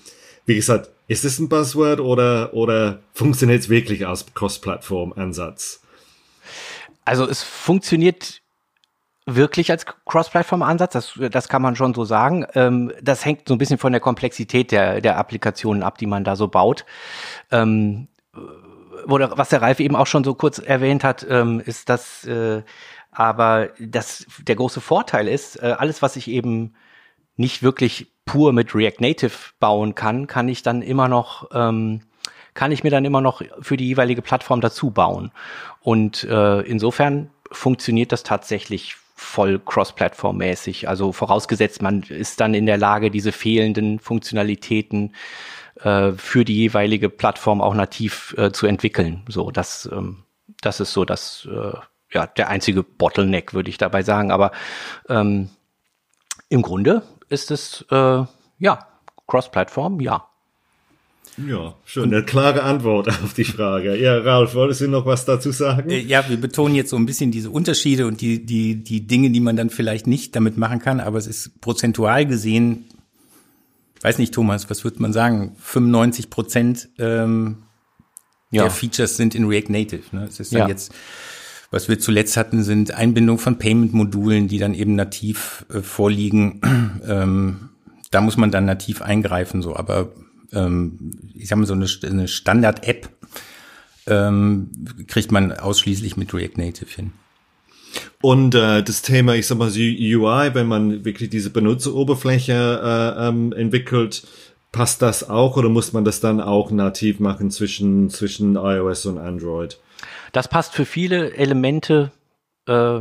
wie 0.44 0.54
gesagt, 0.54 0.90
ist 1.08 1.24
es 1.24 1.38
ein 1.38 1.48
Buzzword 1.48 2.00
oder, 2.00 2.54
oder 2.54 3.00
funktioniert 3.12 3.60
es 3.60 3.68
wirklich 3.70 4.06
als 4.06 4.26
Cross-Plattform-Ansatz? 4.34 5.80
Also 7.04 7.28
es 7.28 7.42
funktioniert 7.42 8.42
wirklich 9.26 9.70
als 9.70 9.86
Cross-Plattform-Ansatz, 9.86 10.92
das, 10.92 11.18
das 11.30 11.48
kann 11.48 11.62
man 11.62 11.76
schon 11.76 11.94
so 11.94 12.04
sagen. 12.04 12.46
Ähm, 12.54 12.92
das 13.02 13.24
hängt 13.24 13.48
so 13.48 13.54
ein 13.54 13.58
bisschen 13.58 13.78
von 13.78 13.92
der 13.92 14.00
Komplexität 14.00 14.72
der, 14.72 15.00
der 15.00 15.18
Applikationen 15.18 15.82
ab, 15.82 15.98
die 15.98 16.06
man 16.06 16.24
da 16.24 16.36
so 16.36 16.48
baut. 16.48 16.84
Ähm, 17.50 18.08
oder 19.06 19.36
was 19.38 19.48
der 19.48 19.62
Ralf 19.62 19.80
eben 19.80 19.96
auch 19.96 20.06
schon 20.06 20.24
so 20.24 20.34
kurz 20.34 20.58
erwähnt 20.58 21.04
hat, 21.04 21.26
ähm, 21.28 21.60
ist, 21.64 21.88
dass 21.88 22.24
äh, 22.26 22.62
aber 23.12 23.70
das, 23.80 24.26
der 24.40 24.56
große 24.56 24.80
Vorteil 24.80 25.26
ist, 25.26 25.56
äh, 25.56 25.74
alles, 25.78 26.00
was 26.00 26.16
ich 26.16 26.28
eben 26.28 26.74
nicht 27.36 27.62
wirklich 27.62 28.12
pur 28.24 28.52
mit 28.52 28.74
React 28.74 29.00
Native 29.00 29.32
bauen 29.58 29.94
kann, 29.94 30.26
kann 30.26 30.48
ich 30.48 30.62
dann 30.62 30.82
immer 30.82 31.08
noch 31.08 31.48
ähm, 31.52 32.02
kann 32.60 32.72
ich 32.72 32.84
mir 32.84 32.90
dann 32.90 33.06
immer 33.06 33.22
noch 33.22 33.40
für 33.62 33.78
die 33.78 33.86
jeweilige 33.86 34.20
Plattform 34.20 34.60
dazu 34.60 34.90
bauen. 34.90 35.32
Und 35.80 36.24
äh, 36.24 36.60
insofern 36.60 37.30
funktioniert 37.50 38.12
das 38.12 38.22
tatsächlich 38.22 38.96
voll 39.14 39.58
cross-plattform-mäßig. 39.58 40.86
Also 40.86 41.12
vorausgesetzt, 41.12 41.80
man 41.80 42.02
ist 42.02 42.38
dann 42.38 42.52
in 42.52 42.66
der 42.66 42.76
Lage, 42.76 43.10
diese 43.10 43.32
fehlenden 43.32 43.98
Funktionalitäten 43.98 45.14
äh, 45.76 46.12
für 46.12 46.44
die 46.44 46.54
jeweilige 46.54 47.08
Plattform 47.08 47.62
auch 47.62 47.72
nativ 47.72 48.34
äh, 48.36 48.52
zu 48.52 48.66
entwickeln. 48.66 49.22
So, 49.26 49.50
das, 49.50 49.88
ähm, 49.90 50.24
das 50.60 50.80
ist 50.80 50.92
so 50.92 51.06
das, 51.06 51.48
äh, 51.50 51.72
ja, 52.12 52.26
der 52.26 52.50
einzige 52.50 52.82
Bottleneck, 52.82 53.54
würde 53.54 53.70
ich 53.70 53.78
dabei 53.78 54.02
sagen. 54.02 54.30
Aber 54.30 54.52
ähm, 55.08 55.48
im 56.50 56.60
Grunde 56.60 57.04
ist 57.30 57.50
es, 57.50 57.86
äh, 57.90 58.22
ja, 58.58 58.86
Cross-Plattform, 59.26 60.00
ja. 60.00 60.29
Ja, 61.36 61.74
schon 61.84 62.04
eine 62.12 62.24
klare 62.24 62.62
Antwort 62.62 63.08
auf 63.24 63.34
die 63.34 63.44
Frage. 63.44 63.96
Ja, 63.96 64.18
Ralf, 64.18 64.54
wolltest 64.54 64.80
du 64.82 64.88
noch 64.88 65.06
was 65.06 65.24
dazu 65.24 65.52
sagen? 65.52 65.90
Äh, 65.90 66.00
ja, 66.00 66.28
wir 66.28 66.36
betonen 66.36 66.74
jetzt 66.74 66.90
so 66.90 66.96
ein 66.96 67.06
bisschen 67.06 67.30
diese 67.30 67.50
Unterschiede 67.50 68.06
und 68.06 68.20
die, 68.20 68.44
die, 68.44 68.82
die 68.82 69.06
Dinge, 69.06 69.30
die 69.30 69.40
man 69.40 69.56
dann 69.56 69.70
vielleicht 69.70 70.06
nicht 70.06 70.36
damit 70.36 70.56
machen 70.56 70.80
kann, 70.80 71.00
aber 71.00 71.18
es 71.18 71.26
ist 71.26 71.60
prozentual 71.60 72.26
gesehen, 72.26 72.84
weiß 74.02 74.18
nicht, 74.18 74.34
Thomas, 74.34 74.70
was 74.70 74.84
würde 74.84 75.00
man 75.02 75.12
sagen? 75.12 75.56
95 75.58 76.30
Prozent 76.30 76.88
ähm, 76.98 77.58
ja. 78.50 78.62
der 78.62 78.70
Features 78.70 79.16
sind 79.16 79.34
in 79.34 79.46
React 79.46 79.70
Native. 79.70 80.02
Ne? 80.12 80.24
Es 80.24 80.40
ist 80.40 80.52
dann 80.52 80.60
ja. 80.60 80.68
jetzt, 80.68 80.92
was 81.70 81.88
wir 81.88 81.98
zuletzt 81.98 82.36
hatten, 82.36 82.62
sind 82.62 82.92
Einbindung 82.92 83.38
von 83.38 83.58
Payment-Modulen, 83.58 84.48
die 84.48 84.58
dann 84.58 84.74
eben 84.74 84.94
nativ 84.94 85.64
äh, 85.72 85.80
vorliegen. 85.80 86.60
ähm, 87.06 87.70
da 88.10 88.20
muss 88.20 88.36
man 88.36 88.50
dann 88.50 88.64
nativ 88.64 89.02
eingreifen, 89.02 89.62
so, 89.62 89.76
aber 89.76 90.12
ähm, 90.52 91.10
ich 91.34 91.48
sag 91.48 91.58
mal, 91.58 91.66
so 91.66 91.74
eine, 91.74 91.86
eine 92.04 92.28
Standard-App 92.28 93.08
ähm, 94.06 94.70
kriegt 95.06 95.32
man 95.32 95.52
ausschließlich 95.52 96.16
mit 96.16 96.34
React 96.34 96.56
Native 96.56 96.90
hin. 96.90 97.12
Und 98.22 98.54
äh, 98.54 98.82
das 98.82 99.02
Thema, 99.02 99.34
ich 99.34 99.46
sag 99.46 99.58
mal, 99.58 99.68
UI, 99.68 100.54
wenn 100.54 100.66
man 100.66 101.04
wirklich 101.04 101.30
diese 101.30 101.50
Benutzeroberfläche 101.50 102.80
äh, 102.82 103.28
ähm, 103.28 103.52
entwickelt, 103.52 104.26
passt 104.72 105.02
das 105.02 105.28
auch 105.28 105.56
oder 105.56 105.68
muss 105.68 105.92
man 105.92 106.04
das 106.04 106.20
dann 106.20 106.40
auch 106.40 106.70
nativ 106.70 107.18
machen 107.18 107.50
zwischen, 107.50 108.10
zwischen 108.10 108.56
iOS 108.56 109.06
und 109.06 109.18
Android? 109.18 109.78
Das 110.32 110.48
passt 110.48 110.74
für 110.74 110.84
viele 110.84 111.34
Elemente 111.34 112.12
äh, 112.66 113.00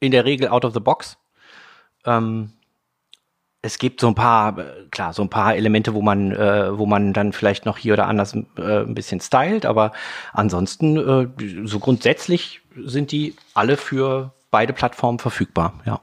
in 0.00 0.10
der 0.10 0.24
Regel 0.24 0.48
out 0.48 0.64
of 0.64 0.74
the 0.74 0.80
box. 0.80 1.16
Ähm, 2.04 2.50
es 3.64 3.78
gibt 3.78 3.98
so 3.98 4.08
ein 4.08 4.14
paar, 4.14 4.56
klar, 4.90 5.14
so 5.14 5.22
ein 5.22 5.30
paar 5.30 5.56
Elemente, 5.56 5.94
wo 5.94 6.02
man, 6.02 6.32
äh, 6.32 6.76
wo 6.76 6.84
man 6.84 7.14
dann 7.14 7.32
vielleicht 7.32 7.64
noch 7.64 7.78
hier 7.78 7.94
oder 7.94 8.06
anders 8.06 8.34
äh, 8.58 8.82
ein 8.82 8.94
bisschen 8.94 9.20
stylt, 9.20 9.64
aber 9.64 9.92
ansonsten, 10.34 10.98
äh, 10.98 11.28
so 11.64 11.78
grundsätzlich 11.78 12.60
sind 12.84 13.10
die 13.10 13.34
alle 13.54 13.78
für 13.78 14.32
beide 14.50 14.74
Plattformen 14.74 15.18
verfügbar, 15.18 15.80
ja. 15.86 16.00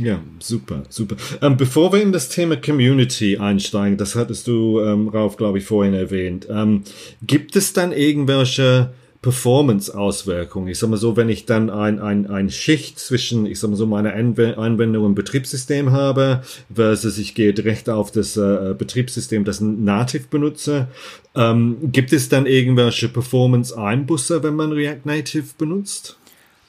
Ja, 0.00 0.20
super, 0.38 0.84
super. 0.88 1.16
Ähm, 1.42 1.56
bevor 1.56 1.92
wir 1.92 2.00
in 2.00 2.12
das 2.12 2.28
Thema 2.30 2.56
Community 2.56 3.36
einsteigen, 3.36 3.98
das 3.98 4.14
hattest 4.14 4.46
du, 4.46 4.80
ähm, 4.80 5.08
Rauf, 5.08 5.36
glaube 5.36 5.58
ich, 5.58 5.64
vorhin 5.64 5.92
erwähnt, 5.92 6.46
ähm, 6.48 6.84
gibt 7.20 7.54
es 7.56 7.72
dann 7.72 7.92
irgendwelche 7.92 8.94
Performance-Auswirkungen. 9.20 10.68
Ich 10.68 10.78
sag 10.78 10.90
mal 10.90 10.96
so, 10.96 11.16
wenn 11.16 11.28
ich 11.28 11.44
dann 11.44 11.70
ein, 11.70 11.98
ein, 11.98 12.30
ein 12.30 12.50
Schicht 12.50 13.00
zwischen, 13.00 13.46
ich 13.46 13.58
sag 13.58 13.70
mal 13.70 13.76
so, 13.76 13.86
meiner 13.86 14.14
Anwendung 14.14 15.06
im 15.06 15.14
Betriebssystem 15.16 15.90
habe, 15.90 16.42
versus 16.72 17.18
ich 17.18 17.34
gehe 17.34 17.52
direkt 17.52 17.88
auf 17.88 18.12
das 18.12 18.36
äh, 18.36 18.74
Betriebssystem, 18.78 19.44
das 19.44 19.60
Native 19.60 20.28
benutze, 20.30 20.86
ähm, 21.34 21.78
gibt 21.90 22.12
es 22.12 22.28
dann 22.28 22.46
irgendwelche 22.46 23.08
Performance-Einbusse, 23.08 24.42
wenn 24.44 24.54
man 24.54 24.70
React 24.70 25.04
Native 25.04 25.46
benutzt? 25.58 26.16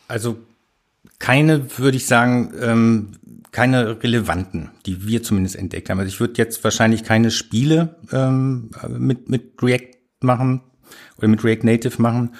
Also 0.07 0.37
keine, 1.19 1.77
würde 1.77 1.97
ich 1.97 2.07
sagen, 2.07 2.51
ähm, 2.59 3.09
keine 3.51 4.01
relevanten, 4.01 4.69
die 4.85 5.07
wir 5.07 5.21
zumindest 5.21 5.55
entdeckt 5.55 5.89
haben. 5.89 5.99
Also 5.99 6.09
ich 6.09 6.19
würde 6.19 6.33
jetzt 6.37 6.63
wahrscheinlich 6.63 7.03
keine 7.03 7.29
Spiele 7.29 7.95
ähm, 8.11 8.71
mit, 8.87 9.29
mit 9.29 9.53
React 9.61 9.97
machen, 10.21 10.61
oder 11.17 11.27
mit 11.27 11.43
React 11.43 11.63
Native 11.63 12.01
machen. 12.01 12.35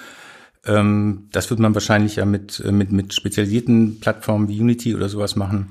Ähm, 0.66 1.28
das 1.32 1.50
wird 1.50 1.60
man 1.60 1.74
wahrscheinlich 1.74 2.16
ja 2.16 2.24
mit, 2.24 2.62
äh, 2.64 2.72
mit, 2.72 2.92
mit 2.92 3.14
spezialisierten 3.14 4.00
Plattformen 4.00 4.48
wie 4.48 4.60
Unity 4.60 4.94
oder 4.94 5.08
sowas 5.08 5.36
machen. 5.36 5.68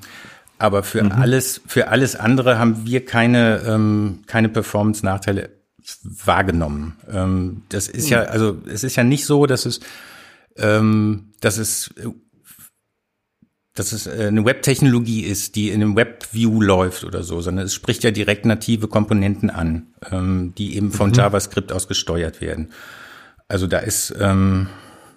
Aber 0.57 0.83
für 0.83 1.03
mhm. 1.03 1.11
alles, 1.13 1.61
für 1.67 1.87
alles 1.87 2.15
andere 2.15 2.59
haben 2.59 2.85
wir 2.85 3.05
keine, 3.05 3.61
ähm, 3.65 4.19
keine 4.25 4.49
Performance-Nachteile 4.49 5.51
wahrgenommen. 6.03 6.97
Ähm, 7.09 7.63
das 7.69 7.87
ist 7.87 8.05
mhm. 8.05 8.11
ja, 8.11 8.21
also 8.23 8.57
es 8.67 8.83
ist 8.83 8.95
ja 8.95 9.03
nicht 9.03 9.25
so, 9.25 9.45
dass 9.45 9.65
es 9.65 9.79
ähm, 10.57 11.31
dass 11.39 11.57
es 11.57 11.93
dass 13.79 13.93
es 13.93 14.07
äh, 14.07 14.27
eine 14.27 14.43
Web-Technologie 14.43 15.21
ist, 15.21 15.55
die 15.55 15.69
in 15.69 15.81
einem 15.81 15.95
Web-View 15.95 16.61
läuft 16.61 17.05
oder 17.05 17.23
so, 17.23 17.39
sondern 17.39 17.65
es 17.65 17.73
spricht 17.73 18.03
ja 18.03 18.11
direkt 18.11 18.45
native 18.45 18.89
Komponenten 18.89 19.49
an, 19.49 19.87
ähm, 20.11 20.53
die 20.57 20.75
eben 20.75 20.91
von 20.91 21.09
mhm. 21.09 21.15
JavaScript 21.15 21.71
aus 21.71 21.87
gesteuert 21.87 22.41
werden. 22.41 22.71
Also 23.47 23.67
da 23.67 23.79
ist, 23.79 24.13
ähm, 24.19 24.67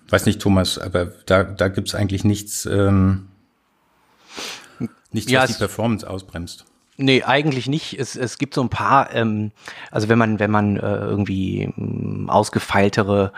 weiß 0.08 0.26
nicht, 0.26 0.40
Thomas, 0.40 0.78
aber 0.78 1.06
da, 1.26 1.42
da 1.42 1.68
gibt's 1.68 1.94
eigentlich 1.94 2.22
nichts, 2.22 2.64
ähm, 2.66 3.28
nichts, 5.10 5.30
ja, 5.30 5.42
was 5.42 5.52
die 5.52 5.58
Performance 5.58 6.08
ausbremst. 6.08 6.64
Nee, 6.98 7.24
eigentlich 7.24 7.68
nicht. 7.68 7.98
Es, 7.98 8.14
es 8.14 8.38
gibt 8.38 8.54
so 8.54 8.62
ein 8.62 8.68
paar, 8.68 9.12
ähm, 9.12 9.50
also 9.90 10.08
wenn 10.08 10.18
man, 10.18 10.38
wenn 10.38 10.50
man 10.50 10.76
äh, 10.76 10.80
irgendwie 10.80 11.62
ähm, 11.76 12.30
ausgefeiltere 12.30 13.32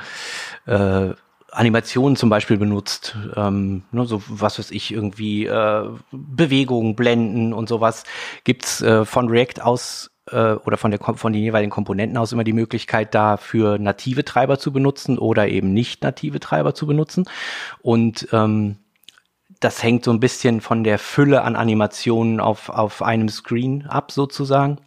äh, 0.66 1.10
Animationen 1.54 2.16
zum 2.16 2.30
Beispiel 2.30 2.56
benutzt, 2.56 3.16
ähm, 3.36 3.82
ne, 3.92 4.04
so 4.06 4.22
was 4.28 4.58
weiß 4.58 4.70
ich, 4.70 4.92
irgendwie 4.92 5.46
äh, 5.46 5.88
Bewegungen, 6.12 6.96
Blenden 6.96 7.52
und 7.52 7.68
sowas, 7.68 8.04
gibt's 8.44 8.82
äh, 8.82 9.04
von 9.04 9.28
React 9.28 9.62
aus 9.62 10.10
äh, 10.30 10.54
oder 10.54 10.76
von, 10.76 10.90
der, 10.90 11.00
von 11.00 11.32
den 11.32 11.42
jeweiligen 11.42 11.70
Komponenten 11.70 12.18
aus 12.18 12.32
immer 12.32 12.44
die 12.44 12.52
Möglichkeit, 12.52 13.14
dafür 13.14 13.78
native 13.78 14.24
Treiber 14.24 14.58
zu 14.58 14.72
benutzen 14.72 15.18
oder 15.18 15.48
eben 15.48 15.72
nicht 15.72 16.02
native 16.02 16.40
Treiber 16.40 16.74
zu 16.74 16.86
benutzen. 16.86 17.24
Und 17.82 18.28
ähm, 18.32 18.78
das 19.60 19.82
hängt 19.82 20.04
so 20.04 20.10
ein 20.10 20.20
bisschen 20.20 20.60
von 20.60 20.84
der 20.84 20.98
Fülle 20.98 21.42
an 21.42 21.56
Animationen 21.56 22.40
auf, 22.40 22.68
auf 22.68 23.02
einem 23.02 23.28
Screen 23.28 23.86
ab, 23.86 24.12
sozusagen. 24.12 24.78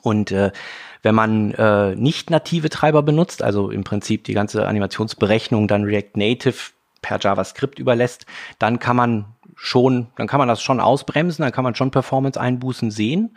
Und 0.00 0.32
äh, 0.32 0.52
wenn 1.02 1.14
man 1.14 1.52
äh, 1.52 1.94
nicht 1.96 2.30
native 2.30 2.70
Treiber 2.70 3.02
benutzt, 3.02 3.42
also 3.42 3.70
im 3.70 3.84
Prinzip 3.84 4.24
die 4.24 4.34
ganze 4.34 4.66
Animationsberechnung 4.66 5.68
dann 5.68 5.84
React 5.84 6.16
Native 6.16 6.72
per 7.02 7.18
JavaScript 7.20 7.78
überlässt, 7.78 8.26
dann 8.58 8.78
kann 8.78 8.96
man 8.96 9.24
schon, 9.56 10.08
dann 10.16 10.26
kann 10.28 10.38
man 10.38 10.48
das 10.48 10.62
schon 10.62 10.80
ausbremsen, 10.80 11.42
dann 11.42 11.52
kann 11.52 11.64
man 11.64 11.74
schon 11.74 11.90
Performance-Einbußen 11.90 12.90
sehen. 12.90 13.36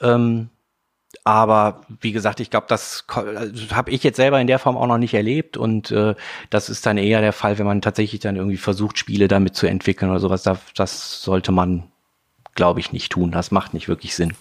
Ähm, 0.00 0.50
aber 1.24 1.82
wie 2.00 2.12
gesagt, 2.12 2.40
ich 2.40 2.50
glaube, 2.50 2.66
das 2.68 3.04
also, 3.08 3.74
habe 3.74 3.90
ich 3.90 4.02
jetzt 4.02 4.16
selber 4.16 4.40
in 4.40 4.46
der 4.46 4.58
Form 4.58 4.76
auch 4.76 4.86
noch 4.86 4.98
nicht 4.98 5.14
erlebt 5.14 5.56
und 5.56 5.90
äh, 5.90 6.14
das 6.50 6.68
ist 6.68 6.86
dann 6.86 6.98
eher 6.98 7.20
der 7.20 7.32
Fall, 7.32 7.58
wenn 7.58 7.66
man 7.66 7.82
tatsächlich 7.82 8.20
dann 8.20 8.36
irgendwie 8.36 8.56
versucht, 8.56 8.98
Spiele 8.98 9.28
damit 9.28 9.56
zu 9.56 9.66
entwickeln 9.66 10.10
oder 10.10 10.20
sowas. 10.20 10.42
Das, 10.42 10.58
das 10.74 11.22
sollte 11.22 11.52
man, 11.52 11.84
glaube 12.54 12.80
ich, 12.80 12.92
nicht 12.92 13.12
tun. 13.12 13.30
Das 13.30 13.50
macht 13.50 13.74
nicht 13.74 13.88
wirklich 13.88 14.14
Sinn. 14.14 14.34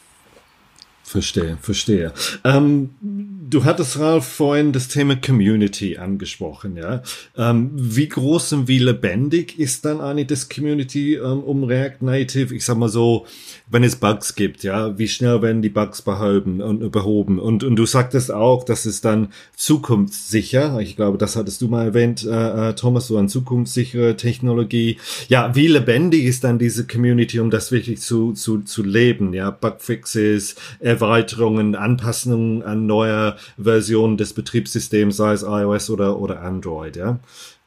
Verstehe, 1.08 1.60
verstehe. 1.62 2.14
Ähm, 2.44 2.90
du 3.00 3.64
hattest, 3.64 4.00
Ralf, 4.00 4.26
vorhin 4.26 4.72
das 4.72 4.88
Thema 4.88 5.16
Community 5.16 5.98
angesprochen, 5.98 6.78
ja. 6.78 7.04
Ähm, 7.38 7.70
wie 7.76 8.10
groß 8.10 8.54
und 8.54 8.68
wie 8.68 8.80
lebendig 8.80 9.60
ist 9.60 9.86
dann 9.86 10.02
eigentlich 10.02 10.28
das 10.28 10.50
Community 10.50 11.14
ähm, 11.14 11.44
um 11.44 11.64
React 11.64 12.02
Native? 12.02 12.56
Ich 12.56 12.66
sag 12.66 12.78
mal 12.78 12.90
so, 12.90 13.28
wenn 13.70 13.84
es 13.84 13.98
Bugs 13.98 14.34
gibt, 14.34 14.64
ja, 14.64 14.98
wie 14.98 15.08
schnell 15.08 15.44
werden 15.44 15.62
die 15.62 15.70
Bugs 15.70 16.02
behoben 16.02 16.60
und 16.60 16.92
behoben? 16.92 17.38
Und, 17.38 17.64
und 17.64 17.76
du 17.76 17.86
sagtest 17.86 18.32
auch, 18.32 18.64
dass 18.64 18.88
es 18.88 19.02
dann 19.02 19.30
zukunftssicher, 19.56 20.80
ich 20.80 20.96
glaube, 20.96 21.20
das 21.20 21.36
hattest 21.36 21.62
du 21.62 21.68
mal 21.68 21.86
erwähnt, 21.86 22.26
äh, 22.26 22.70
äh, 22.70 22.74
Thomas, 22.74 23.08
so 23.08 23.18
eine 23.18 23.28
zukunftssichere 23.28 24.18
Technologie. 24.18 24.98
Ja, 25.30 25.56
wie 25.56 25.68
lebendig 25.68 26.24
ist 26.26 26.44
dann 26.44 26.58
diese 26.58 26.88
Community, 26.88 27.40
um 27.40 27.52
das 27.52 27.72
wirklich 27.72 28.02
zu, 28.02 28.34
zu, 28.34 28.64
zu 28.64 28.82
leben, 28.82 29.34
ja? 29.34 29.52
Bugfixes, 29.52 30.56
Erweiterungen, 30.96 31.75
Anpassungen 31.75 32.64
an 32.64 32.86
neue 32.86 33.36
Versionen 33.62 34.18
des 34.18 34.34
Betriebssystems, 34.34 35.18
sei 35.18 35.34
es 35.34 35.44
iOS 35.44 35.90
oder, 35.90 36.20
oder 36.20 36.42
Android, 36.42 36.96
ja. 36.96 37.20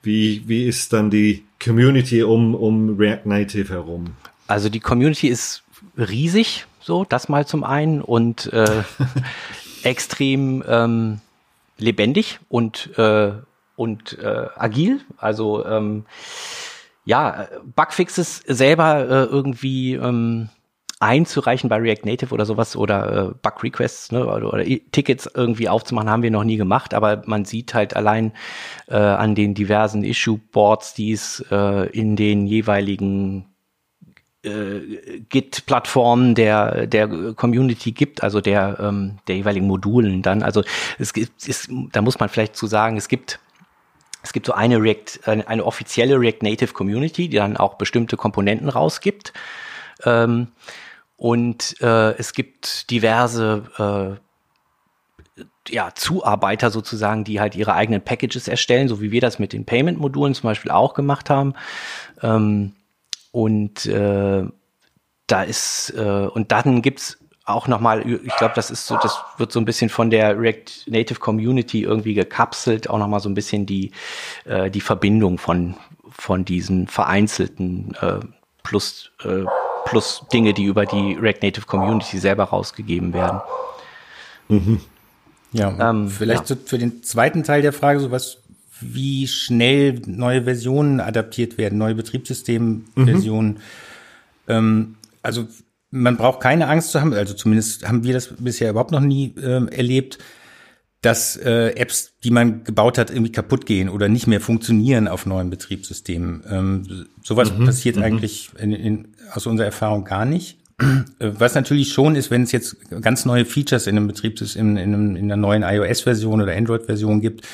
Wie, 0.02 0.44
wie 0.46 0.66
ist 0.66 0.92
dann 0.92 1.10
die 1.10 1.44
Community 1.62 2.22
um, 2.22 2.54
um 2.54 2.96
React 2.96 3.26
Native 3.26 3.72
herum? 3.72 4.14
Also 4.46 4.68
die 4.68 4.80
Community 4.80 5.28
ist 5.28 5.64
riesig, 5.96 6.66
so, 6.80 7.04
das 7.04 7.28
mal 7.28 7.46
zum 7.46 7.64
einen 7.64 8.00
und 8.00 8.52
äh, 8.52 8.82
extrem 9.82 10.62
ähm, 10.66 11.20
lebendig 11.76 12.38
und, 12.48 12.96
äh, 12.96 13.32
und 13.76 14.18
äh, 14.18 14.46
agil. 14.56 15.00
Also 15.18 15.66
ähm, 15.66 16.06
ja, 17.04 17.48
Bugfixes 17.74 18.42
selber 18.46 19.00
äh, 19.00 19.24
irgendwie 19.24 19.94
ähm, 19.94 20.48
einzureichen 21.00 21.68
bei 21.68 21.76
React 21.76 22.04
Native 22.04 22.34
oder 22.34 22.44
sowas 22.44 22.76
oder 22.76 23.28
äh, 23.30 23.34
Bug 23.40 23.62
Requests 23.62 24.10
ne, 24.10 24.26
oder, 24.26 24.52
oder 24.52 24.64
Tickets 24.64 25.30
irgendwie 25.32 25.68
aufzumachen, 25.68 26.10
haben 26.10 26.22
wir 26.22 26.30
noch 26.30 26.44
nie 26.44 26.56
gemacht, 26.56 26.94
aber 26.94 27.22
man 27.26 27.44
sieht 27.44 27.74
halt 27.74 27.94
allein 27.94 28.32
äh, 28.88 28.96
an 28.96 29.34
den 29.34 29.54
diversen 29.54 30.02
Issue 30.02 30.38
Boards, 30.38 30.94
die 30.94 31.12
es 31.12 31.44
äh, 31.50 31.88
in 31.90 32.16
den 32.16 32.46
jeweiligen 32.46 33.46
äh, 34.42 35.20
Git-Plattformen 35.28 36.34
der, 36.34 36.86
der 36.86 37.08
Community 37.34 37.92
gibt, 37.92 38.22
also 38.22 38.40
der, 38.40 38.78
ähm, 38.80 39.18
der 39.28 39.36
jeweiligen 39.36 39.66
Modulen 39.66 40.22
dann. 40.22 40.42
Also 40.42 40.64
es 40.98 41.12
gibt, 41.12 41.46
ist, 41.46 41.68
da 41.92 42.02
muss 42.02 42.18
man 42.18 42.28
vielleicht 42.28 42.56
zu 42.56 42.66
sagen, 42.66 42.96
es 42.96 43.08
gibt 43.08 43.40
es 44.20 44.32
gibt 44.32 44.46
so 44.46 44.52
eine 44.52 44.82
React, 44.82 45.26
eine, 45.26 45.64
offizielle 45.64 46.20
React 46.20 46.42
Native 46.42 46.72
Community, 46.72 47.28
die 47.28 47.36
dann 47.36 47.56
auch 47.56 47.74
bestimmte 47.74 48.16
Komponenten 48.16 48.68
rausgibt. 48.68 49.32
Ähm, 50.04 50.48
und 51.18 51.80
äh, 51.80 52.16
es 52.16 52.32
gibt 52.32 52.90
diverse 52.92 54.20
äh, 55.36 55.42
ja, 55.68 55.90
Zuarbeiter 55.94 56.70
sozusagen, 56.70 57.24
die 57.24 57.40
halt 57.40 57.56
ihre 57.56 57.74
eigenen 57.74 58.02
Packages 58.02 58.46
erstellen, 58.46 58.86
so 58.86 59.02
wie 59.02 59.10
wir 59.10 59.20
das 59.20 59.40
mit 59.40 59.52
den 59.52 59.66
Payment-Modulen 59.66 60.34
zum 60.34 60.44
Beispiel 60.44 60.70
auch 60.70 60.94
gemacht 60.94 61.28
haben. 61.28 61.54
Ähm, 62.22 62.76
und 63.32 63.84
äh, 63.86 64.44
da 65.26 65.42
ist, 65.42 65.92
äh, 65.96 66.28
und 66.32 66.52
dann 66.52 66.82
gibt's 66.82 67.18
auch 67.44 67.66
nochmal, 67.66 68.08
ich 68.08 68.36
glaube, 68.36 68.54
das 68.54 68.70
ist 68.70 68.86
so, 68.86 68.96
das 68.98 69.18
wird 69.38 69.50
so 69.50 69.58
ein 69.58 69.64
bisschen 69.64 69.88
von 69.88 70.10
der 70.10 70.38
React 70.38 70.86
Native 70.86 71.18
Community 71.18 71.82
irgendwie 71.82 72.14
gekapselt, 72.14 72.88
auch 72.88 72.98
nochmal 72.98 73.20
so 73.20 73.28
ein 73.28 73.34
bisschen 73.34 73.66
die, 73.66 73.90
äh, 74.44 74.70
die 74.70 74.82
Verbindung 74.82 75.38
von, 75.38 75.74
von 76.10 76.44
diesen 76.44 76.86
vereinzelten 76.86 77.96
äh, 78.00 78.20
plus 78.62 79.10
äh, 79.24 79.44
plus 79.90 80.22
Dinge, 80.32 80.54
die 80.54 80.64
über 80.64 80.86
die 80.86 81.14
React 81.14 81.42
Native 81.42 81.66
Community 81.66 82.18
selber 82.18 82.44
rausgegeben 82.44 83.12
werden. 83.12 83.40
Mhm. 84.48 84.80
Ja, 85.52 85.90
ähm, 85.90 86.08
vielleicht 86.08 86.50
ja. 86.50 86.56
Für 86.64 86.78
den 86.78 87.02
zweiten 87.02 87.42
Teil 87.42 87.62
der 87.62 87.72
Frage, 87.72 88.00
so 88.00 88.10
was, 88.10 88.38
wie 88.80 89.26
schnell 89.26 90.00
neue 90.06 90.44
Versionen 90.44 91.00
adaptiert 91.00 91.58
werden, 91.58 91.78
neue 91.78 91.94
Betriebssystemversionen. 91.94 93.52
Mhm. 93.52 93.58
Ähm, 94.46 94.94
also 95.22 95.46
man 95.90 96.16
braucht 96.16 96.40
keine 96.40 96.68
Angst 96.68 96.92
zu 96.92 97.00
haben, 97.00 97.14
also 97.14 97.34
zumindest 97.34 97.88
haben 97.88 98.04
wir 98.04 98.12
das 98.12 98.34
bisher 98.38 98.70
überhaupt 98.70 98.92
noch 98.92 99.00
nie 99.00 99.34
ähm, 99.42 99.68
erlebt, 99.68 100.18
dass 101.00 101.36
äh, 101.36 101.70
Apps, 101.76 102.14
die 102.24 102.30
man 102.30 102.64
gebaut 102.64 102.98
hat, 102.98 103.10
irgendwie 103.10 103.30
kaputt 103.30 103.66
gehen 103.66 103.88
oder 103.88 104.08
nicht 104.08 104.26
mehr 104.26 104.40
funktionieren 104.40 105.06
auf 105.06 105.26
neuen 105.26 105.48
Betriebssystemen. 105.48 106.42
Ähm, 106.50 107.06
sowas 107.22 107.52
mhm, 107.52 107.66
passiert 107.66 107.96
mhm. 107.96 108.02
eigentlich 108.02 108.50
in, 108.58 108.72
in, 108.72 109.08
aus 109.32 109.46
unserer 109.46 109.66
Erfahrung 109.66 110.04
gar 110.04 110.24
nicht. 110.24 110.58
Äh, 110.80 111.32
was 111.38 111.54
natürlich 111.54 111.92
schon 111.92 112.16
ist, 112.16 112.30
wenn 112.30 112.42
es 112.42 112.52
jetzt 112.52 112.76
ganz 113.00 113.24
neue 113.24 113.44
Features 113.44 113.86
in 113.86 113.96
einem 113.96 114.08
Betriebssystem, 114.08 114.76
in, 114.76 114.94
in, 114.94 115.16
in 115.16 115.24
einer 115.24 115.36
neuen 115.36 115.62
iOS-Version 115.62 116.40
oder 116.40 116.56
Android-Version 116.56 117.20
gibt, 117.20 117.46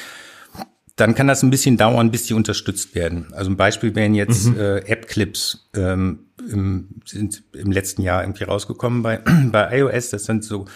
dann 0.97 1.15
kann 1.15 1.27
das 1.27 1.43
ein 1.43 1.51
bisschen 1.51 1.77
dauern, 1.77 2.11
bis 2.11 2.25
die 2.25 2.35
unterstützt 2.35 2.95
werden. 2.95 3.33
Also 3.33 3.51
ein 3.51 3.57
Beispiel 3.57 3.95
wären 3.95 4.15
jetzt 4.15 4.47
mhm. 4.47 4.61
äh, 4.61 4.79
App-Clips 4.79 5.71
ähm, 5.75 6.27
im, 6.51 6.89
sind 7.05 7.43
im 7.53 7.73
letzten 7.73 8.03
Jahr 8.03 8.23
irgendwie 8.23 8.45
rausgekommen 8.45 9.03
bei, 9.03 9.19
bei 9.51 9.79
iOS. 9.79 10.11
Das 10.11 10.25
sind 10.25 10.45
so 10.45 10.67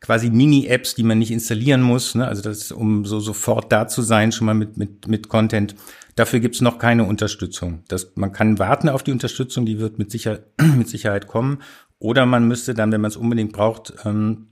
quasi 0.00 0.30
Mini-Apps, 0.30 0.94
die 0.94 1.02
man 1.02 1.18
nicht 1.18 1.30
installieren 1.30 1.82
muss. 1.82 2.14
Ne? 2.14 2.26
Also 2.26 2.42
das, 2.42 2.72
um 2.72 3.04
so 3.04 3.20
sofort 3.20 3.72
da 3.72 3.88
zu 3.88 4.02
sein, 4.02 4.32
schon 4.32 4.46
mal 4.46 4.54
mit, 4.54 4.76
mit, 4.76 5.08
mit 5.08 5.28
Content. 5.28 5.74
Dafür 6.14 6.40
gibt's 6.40 6.60
noch 6.60 6.78
keine 6.78 7.04
Unterstützung. 7.04 7.82
Das, 7.88 8.12
man 8.14 8.32
kann 8.32 8.58
warten 8.58 8.88
auf 8.88 9.02
die 9.02 9.12
Unterstützung, 9.12 9.66
die 9.66 9.78
wird 9.78 9.98
mit, 9.98 10.10
Sicher 10.10 10.40
mit 10.76 10.88
Sicherheit 10.88 11.26
kommen. 11.26 11.62
Oder 11.98 12.26
man 12.26 12.46
müsste 12.46 12.74
dann, 12.74 12.92
wenn 12.92 13.00
man 13.00 13.10
es 13.10 13.16
unbedingt 13.16 13.52
braucht, 13.52 13.92
ähm, 14.04 14.48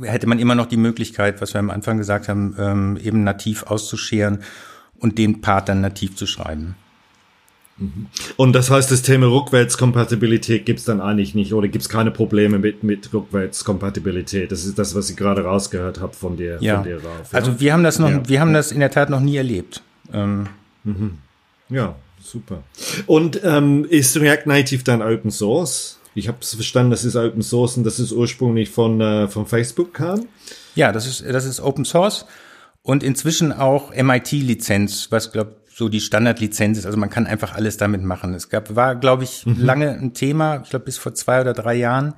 hätte 0.00 0.26
man 0.26 0.38
immer 0.38 0.54
noch 0.54 0.66
die 0.66 0.76
Möglichkeit, 0.76 1.40
was 1.40 1.54
wir 1.54 1.58
am 1.58 1.70
Anfang 1.70 1.98
gesagt 1.98 2.28
haben, 2.28 2.54
ähm, 2.58 2.98
eben 3.02 3.24
nativ 3.24 3.64
auszuscheren 3.64 4.40
und 4.98 5.18
den 5.18 5.40
Part 5.40 5.68
dann 5.68 5.80
nativ 5.80 6.16
zu 6.16 6.26
schreiben. 6.26 6.76
Mhm. 7.78 8.06
Und 8.36 8.54
das 8.54 8.70
heißt, 8.70 8.90
das 8.90 9.02
Thema 9.02 9.26
Rückwärtskompatibilität 9.26 10.64
gibt 10.64 10.78
es 10.78 10.84
dann 10.86 11.00
eigentlich 11.00 11.34
nicht 11.34 11.52
oder 11.52 11.68
gibt 11.68 11.82
es 11.82 11.88
keine 11.88 12.10
Probleme 12.10 12.58
mit, 12.58 12.82
mit 12.82 13.12
Rückwärtskompatibilität? 13.12 14.50
Das 14.50 14.64
ist 14.64 14.78
das, 14.78 14.94
was 14.94 15.10
ich 15.10 15.16
gerade 15.16 15.44
rausgehört 15.44 16.00
habe 16.00 16.14
von 16.14 16.36
dir, 16.36 16.58
ja. 16.60 16.76
von 16.76 16.84
dir, 16.84 16.96
Ralf. 16.96 17.32
Ja? 17.32 17.38
Also 17.38 17.60
wir 17.60 17.72
haben 17.72 17.84
das 17.84 17.98
noch, 17.98 18.10
ja. 18.10 18.28
wir 18.28 18.40
haben 18.40 18.54
das 18.54 18.72
in 18.72 18.80
der 18.80 18.90
Tat 18.90 19.10
noch 19.10 19.20
nie 19.20 19.36
erlebt. 19.36 19.82
Ähm. 20.12 20.46
Mhm. 20.84 21.18
Ja, 21.68 21.96
super. 22.22 22.62
Und 23.06 23.40
ähm, 23.44 23.84
ist 23.88 24.18
React 24.18 24.46
Native 24.46 24.84
dann 24.84 25.02
Open 25.02 25.30
Source? 25.30 25.98
Ich 26.14 26.28
habe 26.28 26.38
verstanden, 26.40 26.90
das 26.90 27.04
ist 27.04 27.14
Open 27.16 27.42
Source 27.42 27.76
und 27.76 27.84
das 27.84 27.98
ist 27.98 28.12
ursprünglich 28.12 28.70
von, 28.70 29.00
äh, 29.00 29.28
von 29.28 29.44
Facebook 29.44 29.92
kam. 29.92 30.26
Ja, 30.74 30.92
das 30.92 31.06
ist, 31.06 31.24
das 31.28 31.44
ist 31.44 31.60
Open 31.60 31.84
Source 31.84 32.24
und 32.82 33.02
inzwischen 33.02 33.52
auch 33.52 33.92
MIT-Lizenz, 33.92 35.08
was 35.10 35.32
glaube 35.32 35.56
so 35.76 35.90
die 35.90 36.00
Standardlizenz 36.00 36.78
ist. 36.78 36.86
Also 36.86 36.96
man 36.96 37.10
kann 37.10 37.26
einfach 37.26 37.54
alles 37.54 37.76
damit 37.76 38.02
machen. 38.02 38.32
Es 38.32 38.48
gab, 38.48 38.74
war, 38.74 38.96
glaube 38.96 39.24
ich, 39.24 39.44
mhm. 39.44 39.56
lange 39.58 39.90
ein 39.90 40.14
Thema, 40.14 40.62
ich 40.64 40.70
glaube 40.70 40.86
bis 40.86 40.96
vor 40.96 41.12
zwei 41.14 41.38
oder 41.42 41.52
drei 41.52 41.74
Jahren, 41.74 42.14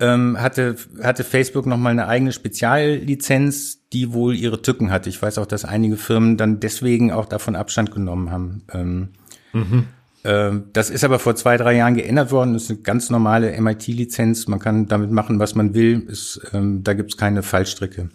ähm, 0.00 0.36
hatte, 0.40 0.74
hatte 1.00 1.22
Facebook 1.22 1.66
nochmal 1.66 1.92
eine 1.92 2.08
eigene 2.08 2.32
Speziallizenz, 2.32 3.86
die 3.92 4.12
wohl 4.12 4.34
ihre 4.34 4.60
Tücken 4.60 4.90
hatte. 4.90 5.08
Ich 5.08 5.22
weiß 5.22 5.38
auch, 5.38 5.46
dass 5.46 5.64
einige 5.64 5.96
Firmen 5.96 6.36
dann 6.36 6.58
deswegen 6.58 7.12
auch 7.12 7.26
davon 7.26 7.54
Abstand 7.54 7.92
genommen 7.92 8.32
haben. 8.32 8.62
Ähm, 8.72 9.08
mhm. 9.52 9.84
Ähm, 10.24 10.64
das 10.72 10.90
ist 10.90 11.04
aber 11.04 11.20
vor 11.20 11.36
zwei, 11.36 11.56
drei 11.56 11.76
Jahren 11.76 11.94
geändert 11.94 12.32
worden. 12.32 12.54
Das 12.54 12.64
ist 12.64 12.70
eine 12.70 12.80
ganz 12.80 13.08
normale 13.08 13.52
MIT-Lizenz. 13.60 14.48
Man 14.48 14.58
kann 14.58 14.88
damit 14.88 15.12
machen, 15.12 15.38
was 15.38 15.54
man 15.54 15.74
will. 15.74 16.00
Ist, 16.08 16.40
ähm, 16.52 16.82
da 16.82 16.94
gibt's 16.94 17.16
keine 17.16 17.44
Fallstricke. 17.44 18.10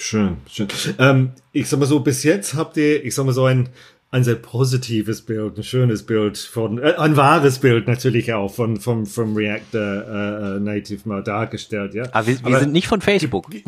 Schön, 0.00 0.36
schön. 0.48 0.68
Ähm, 0.98 1.32
ich 1.52 1.68
sag 1.68 1.80
mal 1.80 1.86
so, 1.86 1.98
bis 1.98 2.22
jetzt 2.22 2.54
habt 2.54 2.76
ihr, 2.76 3.04
ich 3.04 3.16
sag 3.16 3.26
mal 3.26 3.32
so 3.32 3.46
ein, 3.46 3.68
ein 4.10 4.24
sehr 4.24 4.36
positives 4.36 5.20
Bild, 5.22 5.58
ein 5.58 5.62
schönes 5.62 6.04
Bild 6.04 6.38
von, 6.38 6.78
äh, 6.78 6.94
ein 6.96 7.16
wahres 7.16 7.58
Bild 7.58 7.86
natürlich 7.88 8.32
auch 8.32 8.48
von, 8.48 8.78
vom, 8.78 9.04
vom 9.04 9.36
Reactor 9.36 9.80
äh, 9.80 10.56
äh 10.56 10.60
Native 10.60 11.06
mal 11.06 11.22
dargestellt, 11.22 11.92
ja. 11.94 12.04
Aber 12.12 12.26
wir, 12.26 12.38
wir 12.40 12.46
Aber, 12.46 12.60
sind 12.60 12.72
nicht 12.72 12.86
von 12.86 13.02
Facebook. 13.02 13.50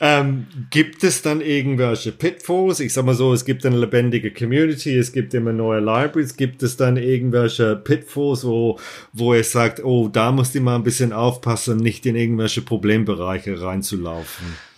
ähm, 0.00 0.46
gibt 0.70 1.04
es 1.04 1.22
dann 1.22 1.40
irgendwelche 1.40 2.10
Pitfalls? 2.12 2.80
Ich 2.80 2.92
sag 2.92 3.04
mal 3.04 3.14
so, 3.14 3.32
es 3.32 3.44
gibt 3.44 3.64
eine 3.66 3.76
lebendige 3.78 4.32
Community, 4.32 4.96
es 4.96 5.12
gibt 5.12 5.32
immer 5.34 5.52
neue 5.52 5.78
Libraries. 5.80 6.36
Gibt 6.36 6.62
es 6.62 6.76
dann 6.76 6.96
irgendwelche 6.96 7.76
Pitfalls, 7.76 8.44
wo, 8.44 8.78
wo 9.12 9.34
ihr 9.34 9.44
sagt, 9.44 9.84
oh, 9.84 10.08
da 10.08 10.32
musst 10.32 10.54
ihr 10.54 10.60
mal 10.60 10.74
ein 10.76 10.82
bisschen 10.84 11.12
aufpassen, 11.12 11.76
nicht 11.78 12.04
in 12.06 12.16
irgendwelche 12.16 12.62
Problembereiche 12.62 13.60
reinzulaufen? 13.60 14.71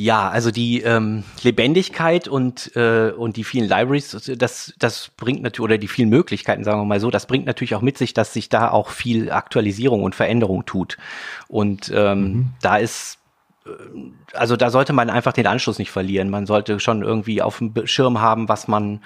Ja, 0.00 0.28
also 0.28 0.52
die 0.52 0.82
ähm, 0.82 1.24
Lebendigkeit 1.42 2.28
und, 2.28 2.70
äh, 2.76 3.10
und 3.10 3.36
die 3.36 3.42
vielen 3.42 3.68
Libraries, 3.68 4.32
das, 4.38 4.72
das 4.78 5.10
bringt 5.16 5.42
natürlich, 5.42 5.64
oder 5.64 5.76
die 5.76 5.88
vielen 5.88 6.08
Möglichkeiten, 6.08 6.62
sagen 6.62 6.78
wir 6.78 6.84
mal 6.84 7.00
so, 7.00 7.10
das 7.10 7.26
bringt 7.26 7.46
natürlich 7.46 7.74
auch 7.74 7.82
mit 7.82 7.98
sich, 7.98 8.14
dass 8.14 8.32
sich 8.32 8.48
da 8.48 8.70
auch 8.70 8.90
viel 8.90 9.32
Aktualisierung 9.32 10.04
und 10.04 10.14
Veränderung 10.14 10.64
tut. 10.66 10.98
Und 11.48 11.90
ähm, 11.92 12.22
mhm. 12.22 12.48
da 12.62 12.76
ist, 12.76 13.18
äh, 13.66 13.70
also 14.34 14.54
da 14.54 14.70
sollte 14.70 14.92
man 14.92 15.10
einfach 15.10 15.32
den 15.32 15.48
Anschluss 15.48 15.80
nicht 15.80 15.90
verlieren. 15.90 16.30
Man 16.30 16.46
sollte 16.46 16.78
schon 16.78 17.02
irgendwie 17.02 17.42
auf 17.42 17.58
dem 17.58 17.74
Schirm 17.88 18.20
haben, 18.20 18.48
was 18.48 18.68
man 18.68 19.00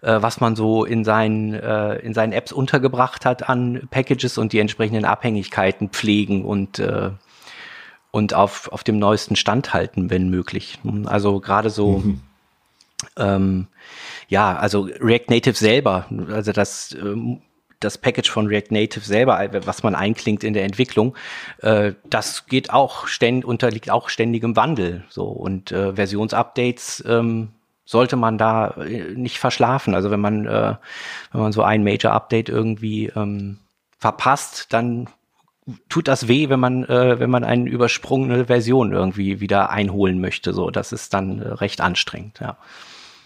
äh, 0.00 0.22
was 0.22 0.40
man 0.40 0.56
so 0.56 0.86
in 0.86 1.04
seinen, 1.04 1.52
äh, 1.52 1.96
in 1.96 2.14
seinen 2.14 2.32
Apps 2.32 2.52
untergebracht 2.52 3.26
hat 3.26 3.50
an 3.50 3.86
Packages 3.90 4.38
und 4.38 4.54
die 4.54 4.60
entsprechenden 4.60 5.04
Abhängigkeiten 5.04 5.90
pflegen 5.90 6.42
und 6.46 6.78
äh, 6.78 7.10
und 8.12 8.34
auf, 8.34 8.70
auf 8.70 8.84
dem 8.84 9.00
neuesten 9.00 9.34
Stand 9.34 9.74
halten, 9.74 10.10
wenn 10.10 10.28
möglich. 10.28 10.78
Also 11.06 11.40
gerade 11.40 11.70
so, 11.70 11.98
mhm. 11.98 12.20
ähm, 13.16 13.66
ja, 14.28 14.54
also 14.54 14.88
React 15.00 15.30
Native 15.30 15.56
selber, 15.56 16.06
also 16.30 16.52
das, 16.52 16.92
ähm, 16.92 17.40
das 17.80 17.98
Package 17.98 18.30
von 18.30 18.46
React 18.46 18.70
Native 18.70 19.04
selber, 19.04 19.40
was 19.64 19.82
man 19.82 19.94
einklingt 19.94 20.44
in 20.44 20.52
der 20.52 20.64
Entwicklung, 20.64 21.16
äh, 21.62 21.94
das 22.04 22.46
geht 22.46 22.70
auch 22.70 23.06
ständ, 23.06 23.46
unterliegt 23.46 23.90
auch 23.90 24.10
ständigem 24.10 24.56
Wandel. 24.56 25.04
So 25.08 25.24
und 25.24 25.72
äh, 25.72 25.94
Versionsupdates 25.94 27.02
ähm, 27.08 27.48
sollte 27.86 28.16
man 28.16 28.36
da 28.36 28.72
äh, 28.72 29.14
nicht 29.14 29.38
verschlafen. 29.38 29.94
Also 29.94 30.10
wenn 30.10 30.20
man, 30.20 30.46
äh, 30.46 30.74
wenn 31.32 31.40
man 31.40 31.52
so 31.52 31.62
ein 31.62 31.82
Major 31.82 32.12
Update 32.12 32.50
irgendwie 32.50 33.06
ähm, 33.16 33.58
verpasst, 33.98 34.66
dann 34.74 35.08
tut 35.88 36.08
das 36.08 36.28
weh, 36.28 36.48
wenn 36.48 36.60
man, 36.60 36.84
äh, 36.84 37.18
wenn 37.20 37.30
man 37.30 37.44
eine 37.44 37.68
übersprungene 37.68 38.46
Version 38.46 38.92
irgendwie 38.92 39.40
wieder 39.40 39.70
einholen 39.70 40.20
möchte. 40.20 40.52
So, 40.52 40.70
das 40.70 40.92
ist 40.92 41.14
dann 41.14 41.40
äh, 41.40 41.48
recht 41.48 41.80
anstrengend, 41.80 42.40
ja. 42.40 42.56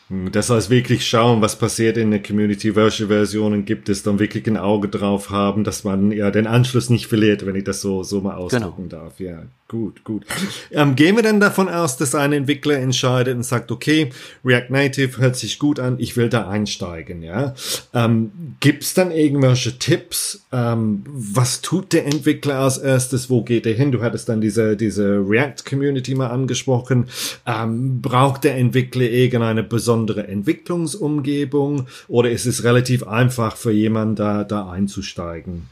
Das 0.08 0.50
heißt 0.50 0.70
wirklich 0.70 1.04
schauen, 1.04 1.42
was 1.42 1.56
passiert 1.58 1.96
in 1.96 2.12
der 2.12 2.22
Community, 2.22 2.76
welche 2.76 3.08
Versionen 3.08 3.64
gibt 3.64 3.88
es, 3.88 4.04
dann 4.04 4.20
wirklich 4.20 4.46
ein 4.46 4.57
Auge 4.57 4.87
drauf 4.87 5.31
haben, 5.31 5.64
dass 5.64 5.83
man 5.83 6.12
ja 6.12 6.31
den 6.31 6.46
Anschluss 6.46 6.90
nicht 6.90 7.09
verliert, 7.09 7.44
wenn 7.44 7.57
ich 7.57 7.64
das 7.64 7.81
so, 7.81 8.04
so 8.04 8.20
mal 8.20 8.37
ausdrücken 8.37 8.88
genau. 8.88 9.02
darf. 9.02 9.18
Ja, 9.18 9.42
gut, 9.66 10.04
gut. 10.04 10.24
Ähm, 10.70 10.94
gehen 10.94 11.16
wir 11.16 11.24
denn 11.24 11.40
davon 11.40 11.68
aus, 11.68 11.96
dass 11.96 12.14
ein 12.14 12.33
Entwickler 12.33 12.76
entscheidet 12.76 13.35
und 13.35 13.42
sagt, 13.42 13.72
okay, 13.72 14.11
React 14.44 14.70
Native 14.70 15.18
hört 15.18 15.35
sich 15.35 15.59
gut 15.59 15.81
an, 15.81 15.96
ich 15.98 16.16
will 16.16 16.28
da 16.28 16.48
einsteigen, 16.48 17.22
ja. 17.22 17.54
Ähm, 17.92 18.31
gibt's 18.61 18.94
dann 18.94 19.11
irgendwelche 19.11 19.76
Tipps? 19.76 20.46
Ähm, 20.52 21.02
was 21.09 21.62
tut 21.62 21.92
der 21.92 22.07
Entwickler 22.07 22.61
als 22.61 22.78
erstes? 22.78 23.28
Wo 23.28 23.42
geht 23.42 23.66
er 23.66 23.74
hin? 23.74 23.90
Du 23.90 24.02
hattest 24.02 24.28
dann 24.28 24.40
diese, 24.40 24.76
diese 24.76 25.18
React 25.28 25.64
Community 25.68 26.14
mal 26.14 26.28
angesprochen. 26.28 27.07
Ähm, 27.44 28.00
braucht 28.00 28.44
der 28.44 28.57
Entwickler 28.57 29.02
irgendeine 29.02 29.64
besondere 29.64 29.95
besondere 29.96 30.28
Entwicklungsumgebung 30.28 31.87
oder 32.09 32.30
ist 32.30 32.46
es 32.46 32.64
relativ 32.64 33.06
einfach 33.06 33.56
für 33.56 33.72
jemanden 33.72 34.16
da, 34.16 34.44
da 34.44 34.70
einzusteigen? 34.70 35.68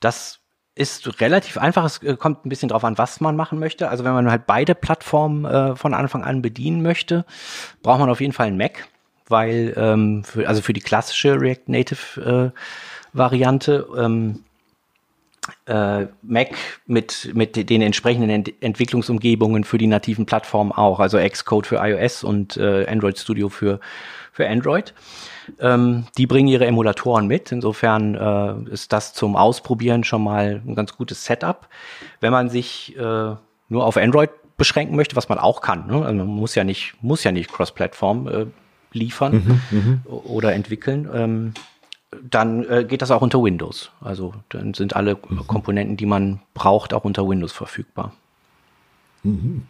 Das 0.00 0.40
ist 0.74 1.20
relativ 1.20 1.56
einfach. 1.56 1.84
Es 1.84 2.02
äh, 2.02 2.16
kommt 2.16 2.44
ein 2.44 2.50
bisschen 2.50 2.68
drauf 2.68 2.84
an, 2.84 2.98
was 2.98 3.20
man 3.20 3.36
machen 3.36 3.58
möchte. 3.58 3.88
Also 3.88 4.04
wenn 4.04 4.12
man 4.12 4.30
halt 4.30 4.46
beide 4.46 4.74
Plattformen 4.74 5.44
äh, 5.44 5.76
von 5.76 5.94
Anfang 5.94 6.24
an 6.24 6.42
bedienen 6.42 6.82
möchte, 6.82 7.24
braucht 7.82 8.00
man 8.00 8.10
auf 8.10 8.20
jeden 8.20 8.32
Fall 8.32 8.48
einen 8.48 8.58
Mac, 8.58 8.86
weil 9.26 9.72
ähm, 9.76 10.24
für, 10.24 10.46
also 10.46 10.60
für 10.62 10.74
die 10.74 10.80
klassische 10.80 11.40
React 11.40 11.68
Native 11.68 12.52
äh, 12.54 12.60
Variante 13.12 13.88
ähm, 13.96 14.44
äh, 15.66 16.06
Mac 16.22 16.54
mit, 16.86 17.30
mit 17.34 17.70
den 17.70 17.82
entsprechenden 17.82 18.30
Ent 18.30 18.52
Entwicklungsumgebungen 18.60 19.64
für 19.64 19.78
die 19.78 19.86
nativen 19.86 20.26
Plattformen 20.26 20.72
auch, 20.72 21.00
also 21.00 21.18
Xcode 21.18 21.66
für 21.66 21.76
iOS 21.76 22.24
und 22.24 22.56
äh, 22.56 22.86
Android 22.86 23.18
Studio 23.18 23.48
für, 23.48 23.80
für 24.32 24.48
Android. 24.48 24.94
Ähm, 25.60 26.04
die 26.16 26.26
bringen 26.26 26.48
ihre 26.48 26.66
Emulatoren 26.66 27.26
mit, 27.26 27.52
insofern 27.52 28.14
äh, 28.14 28.72
ist 28.72 28.92
das 28.92 29.14
zum 29.14 29.36
Ausprobieren 29.36 30.04
schon 30.04 30.22
mal 30.22 30.62
ein 30.66 30.74
ganz 30.74 30.96
gutes 30.96 31.24
Setup. 31.24 31.68
Wenn 32.20 32.32
man 32.32 32.50
sich 32.50 32.96
äh, 32.96 33.00
nur 33.00 33.84
auf 33.84 33.96
Android 33.96 34.30
beschränken 34.56 34.96
möchte, 34.96 35.16
was 35.16 35.28
man 35.28 35.38
auch 35.38 35.60
kann, 35.60 35.86
ne? 35.86 36.04
also 36.04 36.16
man 36.16 36.26
muss 36.26 36.54
ja 36.54 36.64
nicht, 36.64 36.94
muss 37.00 37.24
ja 37.24 37.32
nicht 37.32 37.52
Cross-Plattform 37.52 38.28
äh, 38.28 38.46
liefern 38.92 39.60
mhm, 39.70 39.78
mhm. 39.78 40.00
oder 40.06 40.52
entwickeln. 40.54 41.08
Ähm, 41.12 41.54
dann 42.22 42.64
äh, 42.68 42.84
geht 42.84 43.02
das 43.02 43.10
auch 43.10 43.22
unter 43.22 43.42
Windows. 43.42 43.90
Also 44.00 44.34
dann 44.48 44.74
sind 44.74 44.96
alle 44.96 45.16
mhm. 45.28 45.46
Komponenten, 45.46 45.96
die 45.96 46.06
man 46.06 46.40
braucht, 46.54 46.94
auch 46.94 47.04
unter 47.04 47.28
Windows 47.28 47.52
verfügbar. 47.52 48.12
Mhm. 49.24 49.62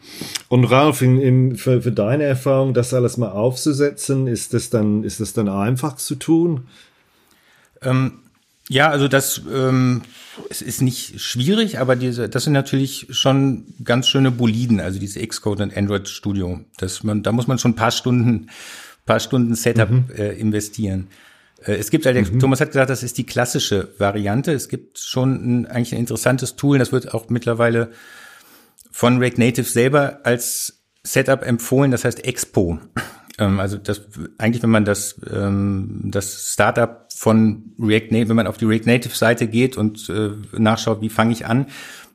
Und 0.49 0.65
Ralf, 0.65 1.03
in, 1.03 1.21
in, 1.21 1.57
für, 1.57 1.83
für, 1.83 1.93
deine 1.93 2.25
Erfahrung, 2.25 2.75
das 2.75 2.95
alles 2.95 3.17
mal 3.17 3.31
aufzusetzen, 3.31 4.27
ist 4.27 4.55
das 4.55 4.71
dann, 4.71 5.05
ist 5.05 5.21
das 5.21 5.33
dann 5.33 5.49
einfach 5.49 5.97
zu 5.97 6.15
tun? 6.15 6.69
Ähm, 7.83 8.21
ja, 8.69 8.91
also 8.91 9.09
das 9.09 9.41
ähm, 9.51 10.03
es 10.51 10.63
ist 10.63 10.83
nicht 10.83 11.21
schwierig, 11.21 11.79
aber 11.79 11.97
diese, 11.97 12.29
das 12.29 12.45
sind 12.45 12.53
natürlich 12.53 13.07
schon 13.11 13.65
ganz 13.83 14.09
schöne 14.09 14.31
Boliden, 14.31 14.81
also 14.81 14.99
diese 14.99 15.27
Xcode 15.27 15.63
und 15.63 15.77
Android 15.77 16.09
Studio. 16.09 16.61
Das 16.77 17.03
man, 17.03 17.23
da 17.23 17.33
muss 17.33 17.47
man 17.47 17.59
schon 17.59 17.73
ein 17.73 17.77
paar 17.77 17.91
Stunden, 17.91 18.51
paar 19.07 19.21
Stunden 19.21 19.55
Setup 19.55 19.91
mhm. 19.91 20.05
äh, 20.17 20.33
investieren. 20.33 21.09
Äh, 21.65 21.75
es 21.75 21.91
gibt 21.91 22.07
allerdings, 22.07 22.31
mhm. 22.31 22.41
Thomas 22.41 22.61
hat 22.61 22.69
gesagt, 22.69 22.91
das 22.91 23.03
ist 23.03 23.19
die 23.19 23.27
klassische 23.27 23.89
Variante. 23.99 24.53
Es 24.53 24.69
gibt 24.69 24.99
schon 24.99 25.35
ein, 25.35 25.67
eigentlich 25.67 25.93
ein 25.93 26.01
interessantes 26.01 26.57
Tool, 26.57 26.79
das 26.79 26.93
wird 26.93 27.15
auch 27.15 27.29
mittlerweile 27.29 27.91
von 28.91 29.19
React 29.19 29.39
Native 29.39 29.65
selber 29.67 30.21
als 30.25 30.83
Setup 31.03 31.43
empfohlen, 31.43 31.91
das 31.91 32.05
heißt 32.05 32.25
Expo. 32.25 32.79
Ähm, 33.39 33.61
also 33.61 33.77
das 33.77 34.03
eigentlich, 34.39 34.63
wenn 34.63 34.71
man 34.71 34.85
das 34.85 35.21
ähm, 35.33 36.03
das 36.05 36.53
Startup 36.53 37.07
von 37.15 37.75
React 37.79 38.13
Native, 38.13 38.29
wenn 38.31 38.37
man 38.37 38.47
auf 38.47 38.59
die 38.59 38.65
React 38.65 38.87
Native 38.87 39.15
Seite 39.15 39.47
geht 39.47 39.77
und 39.77 40.09
äh, 40.09 40.31
nachschaut, 40.53 41.01
wie 41.01 41.09
fange 41.09 41.33
ich 41.33 41.47
an, 41.47 41.67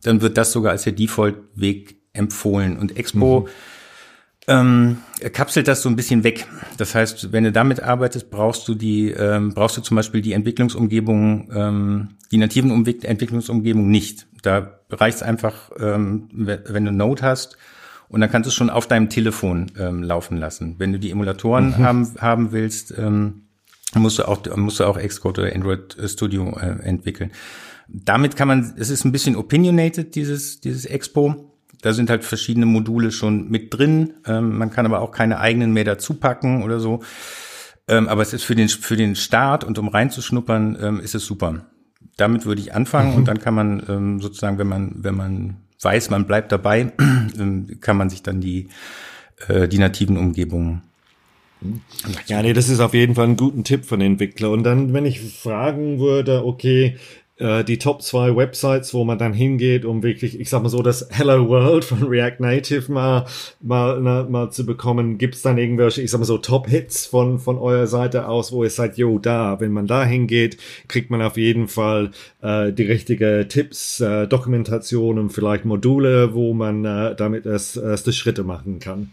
dann 0.03 0.21
wird 0.21 0.38
das 0.38 0.51
sogar 0.51 0.71
als 0.71 0.84
der 0.84 0.93
Default 0.93 1.36
Weg 1.56 1.97
empfohlen. 2.13 2.77
Und 2.77 2.97
Expo 2.97 3.41
mhm 3.41 3.49
ähm, 4.47 4.97
kapselt 5.32 5.67
das 5.67 5.82
so 5.82 5.89
ein 5.89 5.95
bisschen 5.95 6.23
weg. 6.23 6.45
Das 6.77 6.95
heißt, 6.95 7.32
wenn 7.32 7.45
du 7.45 7.51
damit 7.51 7.82
arbeitest, 7.82 8.29
brauchst 8.29 8.67
du 8.67 8.75
die, 8.75 9.12
ähm, 9.12 9.53
brauchst 9.53 9.77
du 9.77 9.82
zum 9.82 9.95
Beispiel 9.95 10.21
die 10.21 10.34
Entwicklungsumgebung, 10.34 11.49
ähm, 11.53 12.10
die 12.32 12.38
nativen 12.38 12.71
Umwe 12.71 12.95
Entwicklungsumgebung 13.03 13.89
nicht. 13.89 14.27
Da 14.41 14.79
reicht 14.89 15.17
es 15.17 15.23
einfach, 15.23 15.71
ähm, 15.79 16.29
wenn 16.34 16.86
du 16.86 16.91
Node 16.91 17.21
hast 17.21 17.58
und 18.10 18.21
dann 18.21 18.29
kannst 18.29 18.47
du 18.47 18.49
es 18.49 18.56
schon 18.56 18.69
auf 18.69 18.88
deinem 18.88 19.10
Telefon 19.10 19.71
ähm, 19.79 20.03
laufen 20.03 20.38
lassen. 20.38 20.75
Wenn 20.77 20.91
du 20.91 20.99
die 20.99 21.12
Emulatoren 21.12 21.69
mhm. 21.69 21.77
haben, 21.77 22.15
haben 22.19 22.51
willst, 22.51 22.93
ähm, 22.97 23.43
musst 23.95 24.19
du 24.19 24.27
auch 24.27 24.43
musst 24.58 24.79
du 24.79 24.86
auch 24.86 24.99
Xcode 24.99 25.39
oder 25.39 25.56
Android 25.56 25.95
Studio 26.08 26.58
äh, 26.60 26.84
entwickeln. 26.84 27.32
Damit 27.88 28.36
kann 28.36 28.47
man, 28.47 28.73
es 28.77 28.89
ist 28.89 29.06
ein 29.06 29.12
bisschen 29.12 29.36
opinionated 29.36 30.15
dieses 30.15 30.60
dieses 30.60 30.86
Expo 30.86 31.53
da 31.84 31.93
sind 31.93 32.10
halt 32.10 32.24
verschiedene 32.24 32.65
Module 32.65 33.12
schon 33.12 33.50
mit 33.50 33.74
drin. 33.74 34.15
Ähm, 34.26 34.58
man 34.58 34.72
kann 34.72 34.86
aber 34.86 35.02
auch 35.02 35.12
keine 35.12 35.39
eigenen 35.39 35.74
mehr 35.74 35.84
dazu 35.84 36.15
packen 36.15 36.63
oder 36.63 36.80
so. 36.80 37.04
Ähm, 37.88 38.08
aber 38.08 38.22
es 38.22 38.34
ist 38.34 38.43
für 38.43 38.56
den, 38.56 38.69
für 38.69 38.96
den 38.96 39.15
Start 39.15 39.63
und 39.63 39.78
um 39.78 39.89
reinzuschnuppern, 39.89 40.78
ähm, 40.82 41.00
ist 41.00 41.13
es 41.13 41.26
super. 41.26 41.65
Damit 42.17 42.46
würde 42.46 42.62
ich 42.62 42.74
anfangen 42.74 43.12
mhm. 43.12 43.17
und 43.17 43.28
dann 43.28 43.39
kann 43.39 43.54
man 43.54 43.84
ähm, 43.88 44.22
sozusagen, 44.22 44.58
wenn 44.58 44.67
man, 44.67 44.96
wenn 44.96 45.15
man 45.15 45.58
weiß, 45.82 46.10
man 46.10 46.26
bleibt 46.26 46.52
dabei, 46.52 46.93
ähm, 47.38 47.78
kann 47.82 47.98
man 47.98 48.10
sich 48.10 48.24
dann 48.24 48.39
die 48.41 48.69
äh, 49.48 49.67
die 49.67 49.78
nativen 49.78 50.17
Umgebungen. 50.17 50.82
Ja, 52.28 52.41
nee, 52.41 52.54
das 52.54 52.67
ist 52.67 52.82
auf 52.82 52.93
jeden 52.93 53.15
Fall 53.15 53.28
ein 53.28 53.38
guter 53.38 53.63
Tipp 53.63 53.86
von 53.86 54.02
Entwickler. 54.02 54.52
Und 54.52 54.63
dann, 54.63 54.93
wenn 54.93 55.06
ich 55.06 55.22
fragen 55.22 56.00
würde, 56.00 56.46
okay, 56.46 56.98
äh, 57.38 57.63
die 57.63 57.78
Top 57.78 58.02
zwei 58.02 58.36
Websites, 58.36 58.93
wo 58.93 59.04
man 59.04 59.17
dann 59.17 59.34
hingeht, 59.34 59.86
um 59.86 60.04
wirklich, 60.04 60.39
ich 60.39 60.50
sag 60.50 60.62
mal 60.63 60.69
so, 60.69 60.82
das 60.82 61.08
Hello 61.10 61.48
World 61.48 61.84
von 61.84 62.04
React 62.04 62.39
Native 62.39 62.91
mal, 62.91 63.26
mal, 63.62 64.00
na, 64.02 64.24
mal 64.24 64.52
zu 64.52 64.65
bekommen. 64.65 65.17
Gibt's 65.17 65.41
dann 65.41 65.58
irgendwelche, 65.58 66.02
ich 66.02 66.12
sag 66.12 66.19
mal 66.19 66.26
so, 66.26 66.38
Top-Hits 66.38 67.06
von, 67.06 67.39
von 67.39 67.58
eurer 67.58 67.88
Seite 67.88 68.28
aus, 68.28 68.52
wo 68.52 68.63
ihr 68.63 68.69
seid, 68.69 68.98
jo, 68.98 69.19
da, 69.19 69.60
wenn 69.60 69.72
man 69.72 69.88
da 69.88 70.06
hingeht, 70.06 70.58
kriegt 70.88 71.10
man 71.10 71.22
auf 71.22 71.38
jeden 71.38 71.67
Fall 71.67 72.12
äh, 72.41 72.72
die 72.72 72.84
richtige 72.84 73.48
Tipps, 73.50 74.00
äh, 74.00 74.28
Dokumentationen, 74.28 75.30
vielleicht 75.30 75.65
Module, 75.65 76.34
wo 76.34 76.54
man 76.54 76.86
äh, 76.86 77.15
damit 77.15 77.46
erst, 77.46 77.78
erste 77.78 78.13
Schritte 78.13 78.43
machen 78.43 78.80
kann. 78.80 79.12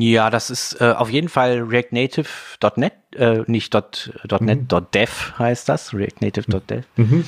Ja, 0.00 0.30
das 0.30 0.50
ist 0.50 0.80
äh, 0.80 0.92
auf 0.96 1.10
jeden 1.10 1.28
Fall 1.28 1.58
React 1.60 1.88
Native.net, 1.90 2.92
äh, 3.16 3.42
nicht 3.46 3.74
dot, 3.74 4.12
.net, 4.40 4.70
mhm. 4.70 4.86
.dev 4.94 5.32
heißt 5.38 5.68
das, 5.68 5.92
React 5.92 6.20
Native.dev. 6.20 6.86
Mhm. 6.96 7.24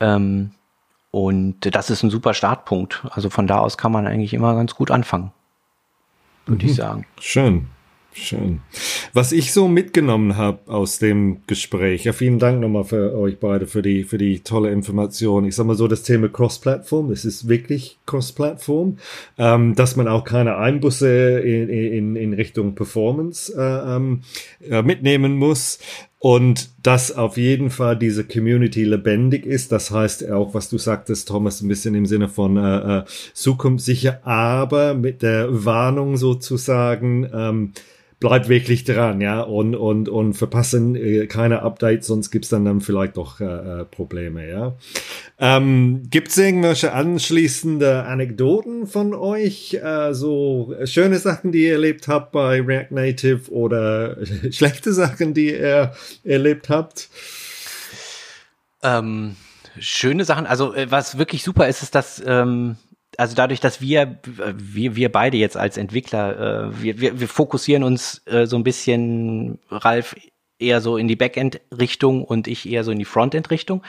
Ähm, 0.00 0.50
und 1.12 1.74
das 1.74 1.90
ist 1.90 2.02
ein 2.02 2.10
super 2.10 2.34
Startpunkt. 2.34 3.04
Also 3.10 3.30
von 3.30 3.46
da 3.46 3.58
aus 3.58 3.78
kann 3.78 3.92
man 3.92 4.06
eigentlich 4.06 4.34
immer 4.34 4.54
ganz 4.56 4.74
gut 4.74 4.90
anfangen, 4.90 5.32
würde 6.46 6.64
mhm. 6.64 6.70
ich 6.70 6.76
sagen. 6.76 7.06
Schön. 7.20 7.68
Schön. 8.20 8.60
Was 9.14 9.30
ich 9.32 9.52
so 9.52 9.68
mitgenommen 9.68 10.36
habe 10.36 10.58
aus 10.66 10.98
dem 10.98 11.38
Gespräch, 11.46 12.04
ja, 12.04 12.12
vielen 12.12 12.38
Dank 12.38 12.60
nochmal 12.60 12.84
für 12.84 13.16
euch 13.16 13.38
beide 13.38 13.66
für 13.66 13.80
die, 13.80 14.02
für 14.02 14.18
die 14.18 14.40
tolle 14.40 14.70
Information. 14.70 15.44
Ich 15.44 15.54
sag 15.54 15.66
mal 15.66 15.76
so, 15.76 15.86
das 15.86 16.02
Thema 16.02 16.28
Cross-Plattform, 16.28 17.10
es 17.12 17.24
ist 17.24 17.48
wirklich 17.48 17.98
Cross-Plattform, 18.06 18.98
ähm, 19.38 19.74
dass 19.76 19.94
man 19.94 20.08
auch 20.08 20.24
keine 20.24 20.56
Einbusse 20.56 21.38
in, 21.38 21.68
in, 21.68 22.16
in 22.16 22.32
Richtung 22.34 22.74
Performance 22.74 23.54
äh, 23.56 23.96
ähm, 23.96 24.22
äh, 24.68 24.82
mitnehmen 24.82 25.36
muss. 25.36 25.78
Und 26.20 26.70
dass 26.82 27.12
auf 27.12 27.36
jeden 27.36 27.70
Fall 27.70 27.96
diese 27.96 28.24
Community 28.24 28.82
lebendig 28.82 29.46
ist, 29.46 29.70
das 29.70 29.92
heißt 29.92 30.28
auch, 30.30 30.52
was 30.52 30.68
du 30.68 30.76
sagtest, 30.76 31.28
Thomas, 31.28 31.60
ein 31.60 31.68
bisschen 31.68 31.94
im 31.94 32.06
Sinne 32.06 32.28
von 32.28 32.56
äh, 32.56 32.98
äh, 32.98 33.04
zukunftssicher, 33.34 34.26
aber 34.26 34.94
mit 34.94 35.22
der 35.22 35.64
Warnung 35.64 36.16
sozusagen, 36.16 37.28
ähm, 37.32 37.72
bleibt 38.20 38.48
wirklich 38.48 38.84
dran, 38.84 39.20
ja, 39.20 39.40
und, 39.40 39.76
und, 39.76 40.08
und 40.08 40.34
verpassen 40.34 40.96
äh, 40.96 41.26
keine 41.26 41.62
Updates, 41.62 42.08
sonst 42.08 42.30
gibt's 42.30 42.48
dann, 42.48 42.64
dann 42.64 42.80
vielleicht 42.80 43.16
doch 43.16 43.40
äh, 43.40 43.44
äh 43.44 43.84
Probleme, 43.84 44.48
ja. 44.48 44.76
Ähm, 45.38 46.02
gibt's 46.10 46.36
irgendwelche 46.36 46.92
anschließende 46.92 48.04
Anekdoten 48.04 48.88
von 48.88 49.14
euch, 49.14 49.74
äh, 49.74 50.14
so 50.14 50.74
schöne 50.84 51.18
Sachen, 51.18 51.52
die 51.52 51.66
ihr 51.66 51.74
erlebt 51.74 52.08
habt 52.08 52.32
bei 52.32 52.60
React 52.60 52.90
Native 52.90 53.52
oder 53.52 54.16
schlechte 54.50 54.92
Sachen, 54.92 55.32
die 55.32 55.52
ihr 55.52 55.92
erlebt 56.24 56.68
habt? 56.68 57.08
Ähm, 58.82 59.36
schöne 59.78 60.24
Sachen, 60.24 60.46
also 60.46 60.74
äh, 60.74 60.90
was 60.90 61.18
wirklich 61.18 61.44
super 61.44 61.68
ist, 61.68 61.82
ist, 61.84 61.94
dass 61.94 62.20
ähm 62.26 62.76
also 63.18 63.34
dadurch, 63.34 63.58
dass 63.58 63.80
wir, 63.80 64.18
wir, 64.24 64.94
wir 64.94 65.10
beide 65.10 65.36
jetzt 65.36 65.56
als 65.56 65.76
Entwickler, 65.76 66.70
äh, 66.70 66.82
wir, 66.82 67.00
wir, 67.00 67.20
wir 67.20 67.28
fokussieren 67.28 67.82
uns 67.82 68.22
äh, 68.26 68.46
so 68.46 68.56
ein 68.56 68.62
bisschen, 68.62 69.58
Ralf, 69.70 70.14
eher 70.60 70.80
so 70.80 70.96
in 70.96 71.08
die 71.08 71.16
Backend-Richtung 71.16 72.24
und 72.24 72.46
ich 72.46 72.68
eher 72.68 72.84
so 72.84 72.92
in 72.92 72.98
die 72.98 73.04
Frontend-Richtung. 73.04 73.82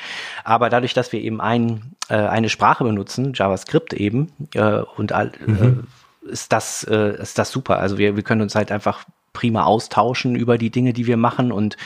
Aber 0.44 0.70
dadurch, 0.70 0.96
dass 0.96 1.12
wir 1.12 1.22
eben 1.22 1.42
ein, 1.42 1.96
äh, 2.10 2.15
eine 2.15 2.50
Sprache 2.50 2.84
benutzen, 2.84 3.34
JavaScript 3.36 3.94
eben, 3.94 4.32
äh, 4.56 4.82
und 4.98 5.12
all, 5.12 5.32
mhm. 5.46 5.86
äh, 6.26 6.32
ist 6.32 6.52
das, 6.52 6.84
äh, 6.86 7.22
ist 7.22 7.38
das 7.38 7.52
super. 7.52 7.78
Also 7.78 8.00
wir, 8.00 8.15
wir 8.15 8.24
können 8.24 8.42
uns 8.42 8.56
halt 8.56 8.72
einfach 8.72 9.06
prima 9.34 9.63
austauschen 9.63 10.36
über 10.36 10.58
die 10.58 10.72
Dinge, 10.72 10.92
die 10.94 11.06
wir 11.06 11.18
machen 11.18 11.52
und 11.52 11.78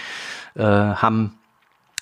äh, 0.55 0.63
haben 0.63 1.37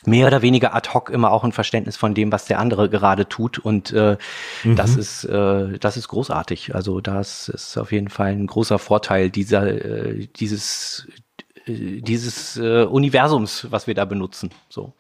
mehr 0.06 0.28
oder 0.28 0.42
weniger 0.42 0.74
ad 0.76 0.90
hoc 0.94 1.10
immer 1.10 1.32
auch 1.32 1.44
ein 1.44 1.52
Verständnis 1.52 1.98
von 1.98 2.14
dem, 2.14 2.32
was 2.32 2.46
der 2.46 2.60
andere 2.60 2.90
gerade 2.90 3.28
tut. 3.28 3.60
Und 3.60 3.92
äh, 3.94 4.18
mhm. 4.64 4.76
das 4.76 4.96
ist 4.96 5.24
äh, 5.26 5.78
das 5.80 5.98
ist 5.98 6.08
großartig. 6.08 6.76
Also 6.76 7.02
das 7.02 7.50
ist 7.50 7.78
auf 7.78 7.92
jeden 7.92 8.10
Fall 8.10 8.32
ein 8.32 8.48
großer 8.48 8.80
Vorteil 8.80 9.30
dieser 9.30 9.68
äh, 9.68 10.28
dieses 10.36 11.08
äh, 11.66 12.02
dieses 12.02 12.58
äh, 12.58 12.84
Universums, 12.84 13.68
was 13.70 13.88
wir 13.88 13.96
da 13.96 14.06
benutzen. 14.06 14.52
So. 14.70 14.94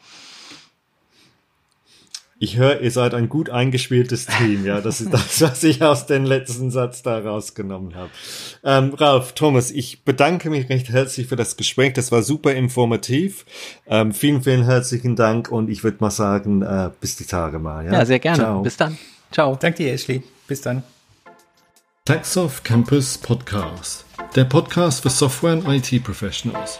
Ich 2.43 2.58
höre, 2.58 2.82
ihr 2.82 2.89
seid 2.89 3.13
ein 3.13 3.30
gut 3.30 3.51
eingespieltes 3.51 4.25
Team, 4.25 4.65
ja. 4.65 4.82
Das 4.82 4.99
ist 4.99 5.13
das, 5.13 5.41
was 5.41 5.63
ich 5.63 5.84
aus 5.84 6.08
dem 6.08 6.25
letzten 6.25 6.71
Satz 6.71 7.04
da 7.04 7.19
rausgenommen 7.19 7.93
habe. 7.93 8.10
Ähm, 8.63 8.95
Ralf, 8.95 9.34
Thomas, 9.34 9.69
ich 9.69 10.04
bedanke 10.04 10.49
mich 10.49 10.67
recht 10.67 10.89
herzlich 10.89 11.27
für 11.27 11.36
das 11.36 11.56
Gespräch. 11.56 11.93
Das 11.93 12.12
war 12.12 12.23
super 12.23 12.51
informativ. 12.56 13.45
Ähm, 13.86 14.12
vielen, 14.12 14.41
vielen 14.41 14.63
herzlichen 14.63 15.15
Dank 15.15 15.51
und 15.51 15.69
ich 15.69 15.84
würde 15.84 15.97
mal 15.99 16.10
sagen, 16.10 16.63
äh, 16.63 16.89
bis 16.99 17.15
die 17.15 17.25
Tage 17.25 17.60
mal. 17.60 17.86
Ja, 17.86 17.93
ja 17.93 18.06
sehr 18.08 18.17
gerne. 18.17 18.39
Ciao. 18.39 18.62
Bis 18.63 18.75
dann. 18.75 18.97
Ciao. 19.32 19.56
Danke 19.56 19.84
dir, 19.84 19.93
Ashley. 19.93 20.23
Bis 20.47 20.62
dann. 20.62 20.82
Taxoff 22.06 22.63
Campus 22.63 23.19
Podcast. 23.19 24.04
Der 24.36 24.45
Podcast 24.45 25.04
für 25.04 25.12
Software 25.12 25.63
und 25.63 25.67
IT 25.67 26.04
Professionals. 26.04 26.80